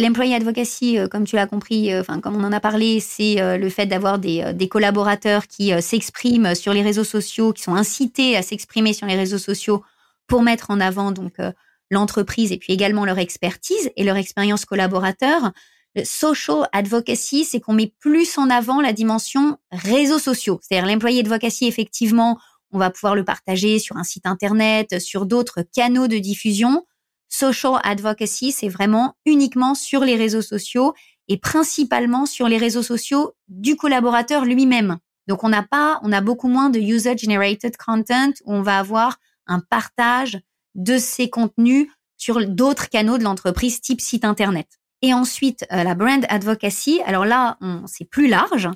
L'employé 0.01 0.35
advocacy, 0.35 0.99
euh, 0.99 1.07
comme 1.07 1.25
tu 1.25 1.37
l'as 1.37 1.47
compris, 1.47 1.97
enfin 1.97 2.19
comme 2.19 2.35
on 2.35 2.43
en 2.43 2.53
a 2.53 2.59
parlé, 2.59 2.99
c'est 2.99 3.37
le 3.57 3.69
fait 3.69 3.87
d'avoir 3.87 4.19
des, 4.19 4.53
des, 4.55 4.69
collaborateurs 4.69 5.47
qui 5.47 5.71
s'expriment 5.81 6.57
sur 6.57 6.73
les 6.73 6.83
réseaux 6.83 7.05
sociaux, 7.05 7.53
qui 7.53 7.63
sont 7.63 7.77
incités 7.77 8.37
à 8.37 8.43
s'exprimer 8.43 8.93
sur 8.93 9.07
les 9.07 9.15
réseaux 9.15 9.39
sociaux 9.39 9.85
pour 10.29 10.43
mettre 10.43 10.71
en 10.71 10.79
avant 10.79 11.11
donc 11.11 11.41
euh, 11.41 11.53
l'entreprise 11.91 12.53
et 12.53 12.59
puis 12.59 12.73
également 12.73 13.05
leur 13.05 13.19
expertise 13.19 13.91
et 13.97 14.05
leur 14.05 14.17
expérience 14.17 14.65
collaborateur. 14.65 15.53
Le 15.95 16.05
social 16.05 16.69
advocacy, 16.73 17.45
c'est 17.45 17.61
qu'on 17.61 17.73
met 17.73 17.93
plus 17.99 18.39
en 18.39 18.51
avant 18.51 18.81
la 18.81 18.93
dimension 18.93 19.57
réseaux 19.73 20.19
sociaux. 20.19 20.61
C'est-à-dire 20.63 20.89
l'employé 20.89 21.21
advocacy, 21.21 21.67
effectivement, 21.67 22.39
on 22.71 22.79
va 22.79 22.91
pouvoir 22.91 23.15
le 23.15 23.25
partager 23.25 23.79
sur 23.79 23.97
un 23.97 24.05
site 24.05 24.27
internet, 24.27 25.01
sur 25.01 25.27
d'autres 25.27 25.63
canaux 25.63 26.07
de 26.07 26.19
diffusion. 26.19 26.85
Social 27.29 27.81
advocacy, 27.83 28.53
c'est 28.53 28.69
vraiment 28.69 29.17
uniquement 29.25 29.75
sur 29.75 30.05
les 30.05 30.17
réseaux 30.17 30.43
sociaux 30.43 30.95
et 31.29 31.39
principalement 31.39 32.27
sur 32.27 32.49
les 32.49 32.59
réseaux 32.59 32.83
sociaux 32.83 33.33
du 33.49 33.77
collaborateur 33.77 34.45
lui-même. 34.45 34.99
Donc 35.27 35.45
on 35.45 35.49
n'a 35.49 35.63
pas, 35.63 36.01
on 36.03 36.13
a 36.13 36.21
beaucoup 36.21 36.49
moins 36.49 36.71
de 36.71 36.79
user 36.79 37.17
generated 37.17 37.77
content 37.77 38.33
où 38.45 38.55
on 38.55 38.63
va 38.63 38.79
avoir 38.79 39.19
un 39.49 39.61
partage 39.61 40.39
de 40.75 40.99
ces 40.99 41.29
contenus 41.29 41.89
sur 42.17 42.47
d'autres 42.47 42.89
canaux 42.89 43.19
de 43.19 43.25
l'entreprise 43.25 43.81
type 43.81 44.01
site 44.01 44.25
internet. 44.25 44.69
Et 45.03 45.15
ensuite, 45.15 45.65
euh, 45.73 45.85
la 45.85 45.95
brand 45.95 46.25
advocacy. 46.29 47.01
Alors 47.07 47.25
là, 47.25 47.57
c'est 47.87 48.05
plus 48.05 48.29
large. 48.29 48.69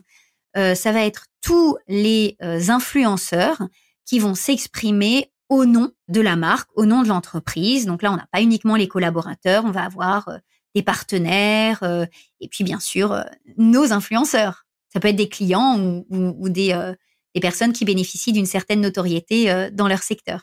Euh, 0.57 0.75
ça 0.75 0.93
va 0.93 1.05
être 1.05 1.27
tous 1.41 1.77
les 1.89 2.37
euh, 2.43 2.61
influenceurs 2.69 3.61
qui 4.07 4.19
vont 4.19 4.35
s'exprimer 4.35 5.33
au 5.49 5.65
nom 5.65 5.91
de 6.09 6.21
la 6.21 6.37
marque, 6.37 6.71
au 6.77 6.87
nom 6.87 7.03
de 7.03 7.09
l'entreprise. 7.09 7.87
Donc 7.87 8.03
là, 8.03 8.13
on 8.13 8.17
n'a 8.17 8.27
pas 8.31 8.41
uniquement 8.41 8.77
les 8.77 8.89
collaborateurs, 8.89 9.65
on 9.65 9.71
va 9.71 9.85
avoir 9.85 10.31
des 10.75 10.83
partenaires 10.83 11.83
et 12.41 12.49
puis 12.49 12.65
bien 12.65 12.81
sûr 12.81 13.23
nos 13.59 13.93
influenceurs. 13.93 14.65
Ça 14.89 14.99
peut 14.99 15.09
être 15.09 15.17
des 15.17 15.29
clients 15.29 15.79
ou, 15.79 16.07
ou 16.09 16.49
des, 16.49 16.73
des 17.35 17.41
personnes 17.41 17.73
qui 17.73 17.85
bénéficient 17.85 18.33
d'une 18.33 18.47
certaine 18.47 18.81
notoriété 18.81 19.51
euh, 19.51 19.71
dans 19.73 19.89
leur 19.89 20.03
secteur. 20.03 20.43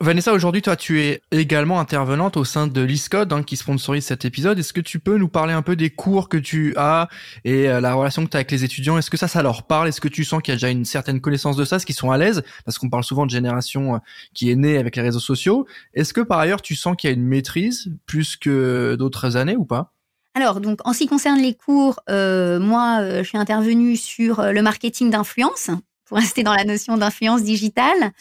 Vanessa, 0.00 0.32
aujourd'hui, 0.32 0.62
toi, 0.62 0.76
tu 0.76 1.00
es 1.00 1.22
également 1.32 1.80
intervenante 1.80 2.36
au 2.36 2.44
sein 2.44 2.68
de 2.68 2.80
l'ISCODE 2.80 3.32
hein, 3.32 3.42
qui 3.42 3.56
sponsorise 3.56 4.04
cet 4.04 4.24
épisode. 4.24 4.56
Est-ce 4.56 4.72
que 4.72 4.80
tu 4.80 5.00
peux 5.00 5.18
nous 5.18 5.26
parler 5.26 5.52
un 5.52 5.62
peu 5.62 5.74
des 5.74 5.90
cours 5.90 6.28
que 6.28 6.36
tu 6.36 6.72
as 6.76 7.08
et 7.44 7.68
euh, 7.68 7.80
la 7.80 7.94
relation 7.94 8.24
que 8.24 8.30
tu 8.30 8.36
as 8.36 8.38
avec 8.38 8.52
les 8.52 8.62
étudiants? 8.62 8.96
Est-ce 8.96 9.10
que 9.10 9.16
ça, 9.16 9.26
ça 9.26 9.42
leur 9.42 9.64
parle? 9.64 9.88
Est-ce 9.88 10.00
que 10.00 10.06
tu 10.06 10.22
sens 10.22 10.40
qu'il 10.40 10.52
y 10.52 10.54
a 10.54 10.54
déjà 10.54 10.70
une 10.70 10.84
certaine 10.84 11.20
connaissance 11.20 11.56
de 11.56 11.64
ça? 11.64 11.76
Est-ce 11.76 11.86
qu'ils 11.86 11.96
sont 11.96 12.12
à 12.12 12.16
l'aise? 12.16 12.44
Parce 12.64 12.78
qu'on 12.78 12.88
parle 12.88 13.02
souvent 13.02 13.26
de 13.26 13.32
génération 13.32 13.96
euh, 13.96 13.98
qui 14.34 14.52
est 14.52 14.56
née 14.56 14.78
avec 14.78 14.94
les 14.94 15.02
réseaux 15.02 15.18
sociaux. 15.18 15.66
Est-ce 15.94 16.14
que 16.14 16.20
par 16.20 16.38
ailleurs, 16.38 16.62
tu 16.62 16.76
sens 16.76 16.94
qu'il 16.96 17.10
y 17.10 17.12
a 17.12 17.16
une 17.16 17.26
maîtrise 17.26 17.90
plus 18.06 18.36
que 18.36 18.94
d'autres 18.96 19.36
années 19.36 19.56
ou 19.56 19.64
pas? 19.64 19.94
Alors, 20.34 20.60
donc, 20.60 20.78
en 20.84 20.92
ce 20.92 20.98
qui 20.98 21.06
concerne 21.08 21.40
les 21.40 21.54
cours, 21.54 21.98
moi, 22.06 23.00
je 23.02 23.24
suis 23.24 23.38
intervenue 23.38 23.96
sur 23.96 24.40
le 24.40 24.62
marketing 24.62 25.10
d'influence, 25.10 25.70
pour 26.08 26.18
rester 26.18 26.42
dans 26.42 26.54
la 26.54 26.64
notion 26.64 26.96
d'influence 26.96 27.42
digitale. 27.42 28.12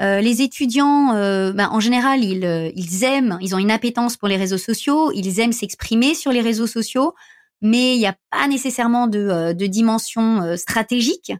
Euh, 0.00 0.20
les 0.20 0.42
étudiants, 0.42 1.14
euh, 1.14 1.52
ben, 1.52 1.68
en 1.70 1.78
général, 1.78 2.24
ils, 2.24 2.44
euh, 2.44 2.70
ils 2.74 3.04
aiment, 3.04 3.38
ils 3.40 3.54
ont 3.54 3.58
une 3.58 3.70
appétence 3.70 4.16
pour 4.16 4.28
les 4.28 4.36
réseaux 4.36 4.58
sociaux, 4.58 5.12
ils 5.12 5.38
aiment 5.38 5.52
s'exprimer 5.52 6.14
sur 6.14 6.32
les 6.32 6.40
réseaux 6.40 6.66
sociaux, 6.66 7.14
mais 7.60 7.94
il 7.94 7.98
n'y 7.98 8.06
a 8.06 8.16
pas 8.30 8.48
nécessairement 8.48 9.06
de, 9.06 9.52
dimension 9.52 10.56
stratégique. 10.56 11.32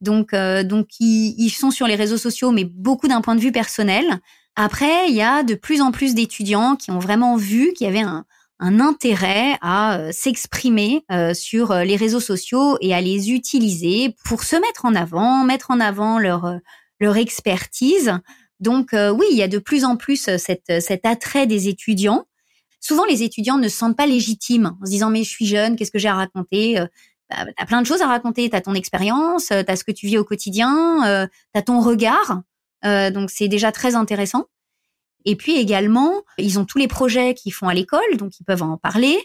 Donc, 0.00 0.32
ils, 0.32 1.50
sont 1.50 1.70
sur 1.70 1.86
les 1.86 1.94
réseaux 1.94 2.18
sociaux, 2.18 2.50
mais 2.50 2.64
beaucoup 2.64 3.06
d'un 3.06 3.20
point 3.20 3.36
de 3.36 3.40
vue 3.40 3.52
personnel. 3.52 4.18
Après, 4.56 5.08
il 5.08 5.14
y 5.14 5.22
a 5.22 5.42
de 5.42 5.54
plus 5.54 5.80
en 5.80 5.92
plus 5.92 6.14
d'étudiants 6.14 6.76
qui 6.76 6.90
ont 6.90 6.98
vraiment 6.98 7.36
vu 7.36 7.72
qu'il 7.72 7.86
y 7.86 7.88
avait 7.88 8.00
un, 8.00 8.24
un 8.60 8.78
intérêt 8.78 9.56
à 9.62 9.98
euh, 9.98 10.12
s'exprimer 10.12 11.04
euh, 11.10 11.34
sur 11.34 11.72
euh, 11.72 11.82
les 11.82 11.96
réseaux 11.96 12.20
sociaux 12.20 12.76
et 12.80 12.94
à 12.94 13.00
les 13.00 13.32
utiliser 13.32 14.14
pour 14.24 14.44
se 14.44 14.54
mettre 14.56 14.84
en 14.84 14.94
avant, 14.94 15.44
mettre 15.44 15.70
en 15.70 15.80
avant 15.80 16.18
leur 16.18 16.58
leur 17.00 17.16
expertise. 17.16 18.12
Donc 18.60 18.90
oui, 18.92 19.24
il 19.30 19.38
y 19.38 19.42
a 19.42 19.48
de 19.48 19.58
plus 19.58 19.86
en 19.86 19.96
plus 19.96 20.28
cette, 20.36 20.82
cet 20.82 21.06
attrait 21.06 21.46
des 21.46 21.68
étudiants. 21.68 22.26
Souvent, 22.78 23.06
les 23.06 23.22
étudiants 23.22 23.56
ne 23.56 23.68
se 23.68 23.76
sentent 23.78 23.96
pas 23.96 24.04
légitimes 24.04 24.76
en 24.82 24.84
se 24.84 24.90
disant 24.90 25.08
mais 25.08 25.24
je 25.24 25.30
suis 25.30 25.46
jeune, 25.46 25.76
qu'est-ce 25.76 25.90
que 25.90 25.98
j'ai 25.98 26.08
à 26.08 26.14
raconter 26.14 26.74
bah, 27.30 27.46
T'as 27.56 27.64
plein 27.64 27.80
de 27.80 27.86
choses 27.86 28.02
à 28.02 28.06
raconter, 28.06 28.50
t'as 28.50 28.60
ton 28.60 28.74
expérience, 28.74 29.46
t'as 29.46 29.76
ce 29.76 29.82
que 29.82 29.92
tu 29.92 30.08
vis 30.08 30.18
au 30.18 30.24
quotidien, 30.24 31.26
t'as 31.54 31.62
ton 31.62 31.80
regard. 31.80 32.42
donc 32.84 33.30
c'est 33.30 33.48
déjà 33.48 33.72
très 33.72 33.94
intéressant. 33.94 34.44
Et 35.24 35.36
puis 35.36 35.56
également, 35.56 36.22
ils 36.38 36.58
ont 36.58 36.64
tous 36.64 36.78
les 36.78 36.88
projets 36.88 37.34
qu'ils 37.34 37.52
font 37.52 37.68
à 37.68 37.74
l'école, 37.74 38.16
donc 38.16 38.38
ils 38.40 38.44
peuvent 38.44 38.62
en 38.62 38.76
parler. 38.76 39.18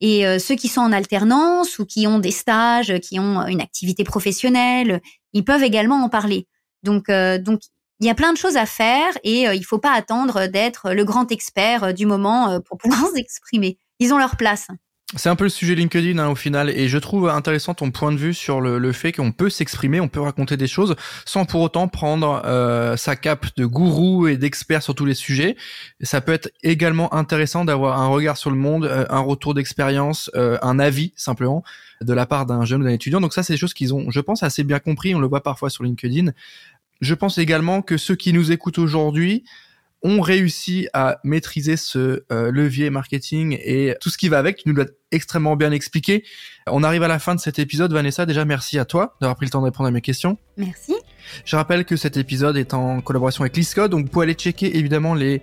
Et 0.00 0.26
euh, 0.26 0.38
ceux 0.38 0.56
qui 0.56 0.68
sont 0.68 0.80
en 0.82 0.92
alternance 0.92 1.78
ou 1.78 1.86
qui 1.86 2.06
ont 2.06 2.18
des 2.18 2.30
stages, 2.30 2.98
qui 3.00 3.18
ont 3.18 3.46
une 3.46 3.60
activité 3.60 4.04
professionnelle, 4.04 5.00
ils 5.32 5.44
peuvent 5.44 5.62
également 5.62 6.02
en 6.02 6.08
parler. 6.08 6.46
Donc, 6.82 7.08
euh, 7.08 7.38
donc 7.38 7.60
il 8.00 8.06
y 8.06 8.10
a 8.10 8.14
plein 8.14 8.32
de 8.32 8.38
choses 8.38 8.56
à 8.56 8.66
faire 8.66 9.16
et 9.24 9.48
euh, 9.48 9.54
il 9.54 9.64
faut 9.64 9.78
pas 9.78 9.92
attendre 9.92 10.46
d'être 10.46 10.92
le 10.92 11.04
grand 11.04 11.32
expert 11.32 11.94
du 11.94 12.04
moment 12.04 12.60
pour 12.60 12.76
pouvoir 12.76 13.06
s'exprimer. 13.14 13.78
Ils 13.98 14.12
ont 14.12 14.18
leur 14.18 14.36
place. 14.36 14.68
C'est 15.14 15.28
un 15.28 15.36
peu 15.36 15.44
le 15.44 15.50
sujet 15.50 15.76
LinkedIn 15.76 16.18
hein, 16.18 16.28
au 16.30 16.34
final, 16.34 16.68
et 16.68 16.88
je 16.88 16.98
trouve 16.98 17.28
intéressant 17.28 17.74
ton 17.74 17.92
point 17.92 18.10
de 18.10 18.16
vue 18.16 18.34
sur 18.34 18.60
le, 18.60 18.78
le 18.78 18.90
fait 18.90 19.12
qu'on 19.12 19.30
peut 19.30 19.48
s'exprimer, 19.48 20.00
on 20.00 20.08
peut 20.08 20.20
raconter 20.20 20.56
des 20.56 20.66
choses 20.66 20.96
sans 21.24 21.44
pour 21.44 21.60
autant 21.60 21.86
prendre 21.86 22.42
euh, 22.44 22.96
sa 22.96 23.14
cape 23.14 23.46
de 23.56 23.66
gourou 23.66 24.26
et 24.26 24.36
d'expert 24.36 24.82
sur 24.82 24.96
tous 24.96 25.04
les 25.04 25.14
sujets. 25.14 25.56
Et 26.00 26.06
ça 26.06 26.20
peut 26.20 26.32
être 26.32 26.50
également 26.64 27.14
intéressant 27.14 27.64
d'avoir 27.64 28.00
un 28.00 28.08
regard 28.08 28.36
sur 28.36 28.50
le 28.50 28.56
monde, 28.56 28.86
euh, 28.86 29.06
un 29.08 29.20
retour 29.20 29.54
d'expérience, 29.54 30.28
euh, 30.34 30.58
un 30.60 30.80
avis 30.80 31.12
simplement 31.14 31.62
de 32.00 32.12
la 32.12 32.26
part 32.26 32.44
d'un 32.44 32.64
jeune 32.64 32.82
ou 32.82 32.84
d'un 32.84 32.90
étudiant. 32.90 33.20
Donc 33.20 33.32
ça, 33.32 33.44
c'est 33.44 33.52
des 33.52 33.58
choses 33.58 33.74
qu'ils 33.74 33.94
ont, 33.94 34.10
je 34.10 34.18
pense, 34.18 34.42
assez 34.42 34.64
bien 34.64 34.80
compris. 34.80 35.14
On 35.14 35.20
le 35.20 35.28
voit 35.28 35.44
parfois 35.44 35.70
sur 35.70 35.84
LinkedIn. 35.84 36.32
Je 37.00 37.14
pense 37.14 37.38
également 37.38 37.80
que 37.80 37.96
ceux 37.96 38.16
qui 38.16 38.32
nous 38.32 38.50
écoutent 38.50 38.78
aujourd'hui 38.78 39.44
ont 40.02 40.20
réussi 40.20 40.88
à 40.92 41.18
maîtriser 41.24 41.76
ce 41.76 42.24
euh, 42.30 42.50
levier 42.50 42.90
marketing 42.90 43.58
et 43.60 43.94
tout 44.00 44.10
ce 44.10 44.18
qui 44.18 44.28
va 44.28 44.38
avec. 44.38 44.58
Tu 44.58 44.68
nous 44.68 44.74
l'as 44.74 44.86
extrêmement 45.10 45.56
bien 45.56 45.72
expliqué. 45.72 46.24
On 46.66 46.82
arrive 46.82 47.02
à 47.02 47.08
la 47.08 47.18
fin 47.18 47.34
de 47.34 47.40
cet 47.40 47.58
épisode. 47.58 47.92
Vanessa, 47.92 48.26
déjà 48.26 48.44
merci 48.44 48.78
à 48.78 48.84
toi 48.84 49.16
d'avoir 49.20 49.36
pris 49.36 49.46
le 49.46 49.50
temps 49.50 49.60
de 49.60 49.66
répondre 49.66 49.88
à 49.88 49.90
mes 49.90 50.00
questions. 50.00 50.38
Merci. 50.56 50.94
Je 51.44 51.56
rappelle 51.56 51.84
que 51.84 51.96
cet 51.96 52.16
épisode 52.16 52.56
est 52.56 52.74
en 52.74 53.00
collaboration 53.00 53.42
avec 53.42 53.56
l'ISCODE, 53.56 53.90
donc 53.90 54.04
vous 54.04 54.10
pouvez 54.10 54.24
aller 54.24 54.34
checker 54.34 54.76
évidemment 54.76 55.14
les 55.14 55.42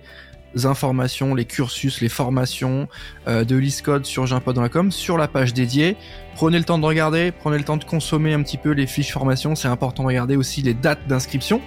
informations, 0.64 1.34
les 1.34 1.44
cursus, 1.44 2.00
les 2.00 2.08
formations 2.08 2.88
euh, 3.26 3.44
de 3.44 3.56
l'ISCODE 3.56 4.06
sur 4.06 4.26
jimpod.com 4.26 4.92
sur 4.92 5.18
la 5.18 5.28
page 5.28 5.52
dédiée. 5.52 5.96
Prenez 6.36 6.58
le 6.58 6.64
temps 6.64 6.78
de 6.78 6.86
regarder, 6.86 7.32
prenez 7.32 7.58
le 7.58 7.64
temps 7.64 7.76
de 7.76 7.84
consommer 7.84 8.32
un 8.32 8.42
petit 8.42 8.56
peu 8.56 8.70
les 8.70 8.86
fiches 8.86 9.12
formation. 9.12 9.56
C'est 9.56 9.68
important 9.68 10.04
de 10.04 10.08
regarder 10.08 10.36
aussi 10.36 10.62
les 10.62 10.74
dates 10.74 11.06
d'inscription 11.08 11.60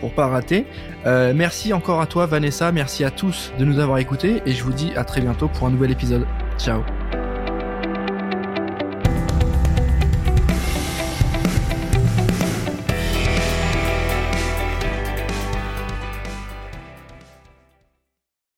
pour 0.00 0.12
pas 0.12 0.26
rater. 0.26 0.66
Euh, 1.06 1.32
merci 1.34 1.72
encore 1.72 2.00
à 2.00 2.06
toi 2.06 2.26
Vanessa, 2.26 2.72
merci 2.72 3.04
à 3.04 3.10
tous 3.10 3.52
de 3.58 3.64
nous 3.64 3.78
avoir 3.78 3.98
écoutés 3.98 4.42
et 4.46 4.52
je 4.52 4.64
vous 4.64 4.72
dis 4.72 4.92
à 4.96 5.04
très 5.04 5.20
bientôt 5.20 5.48
pour 5.48 5.66
un 5.66 5.70
nouvel 5.70 5.90
épisode. 5.90 6.26
Ciao 6.58 6.82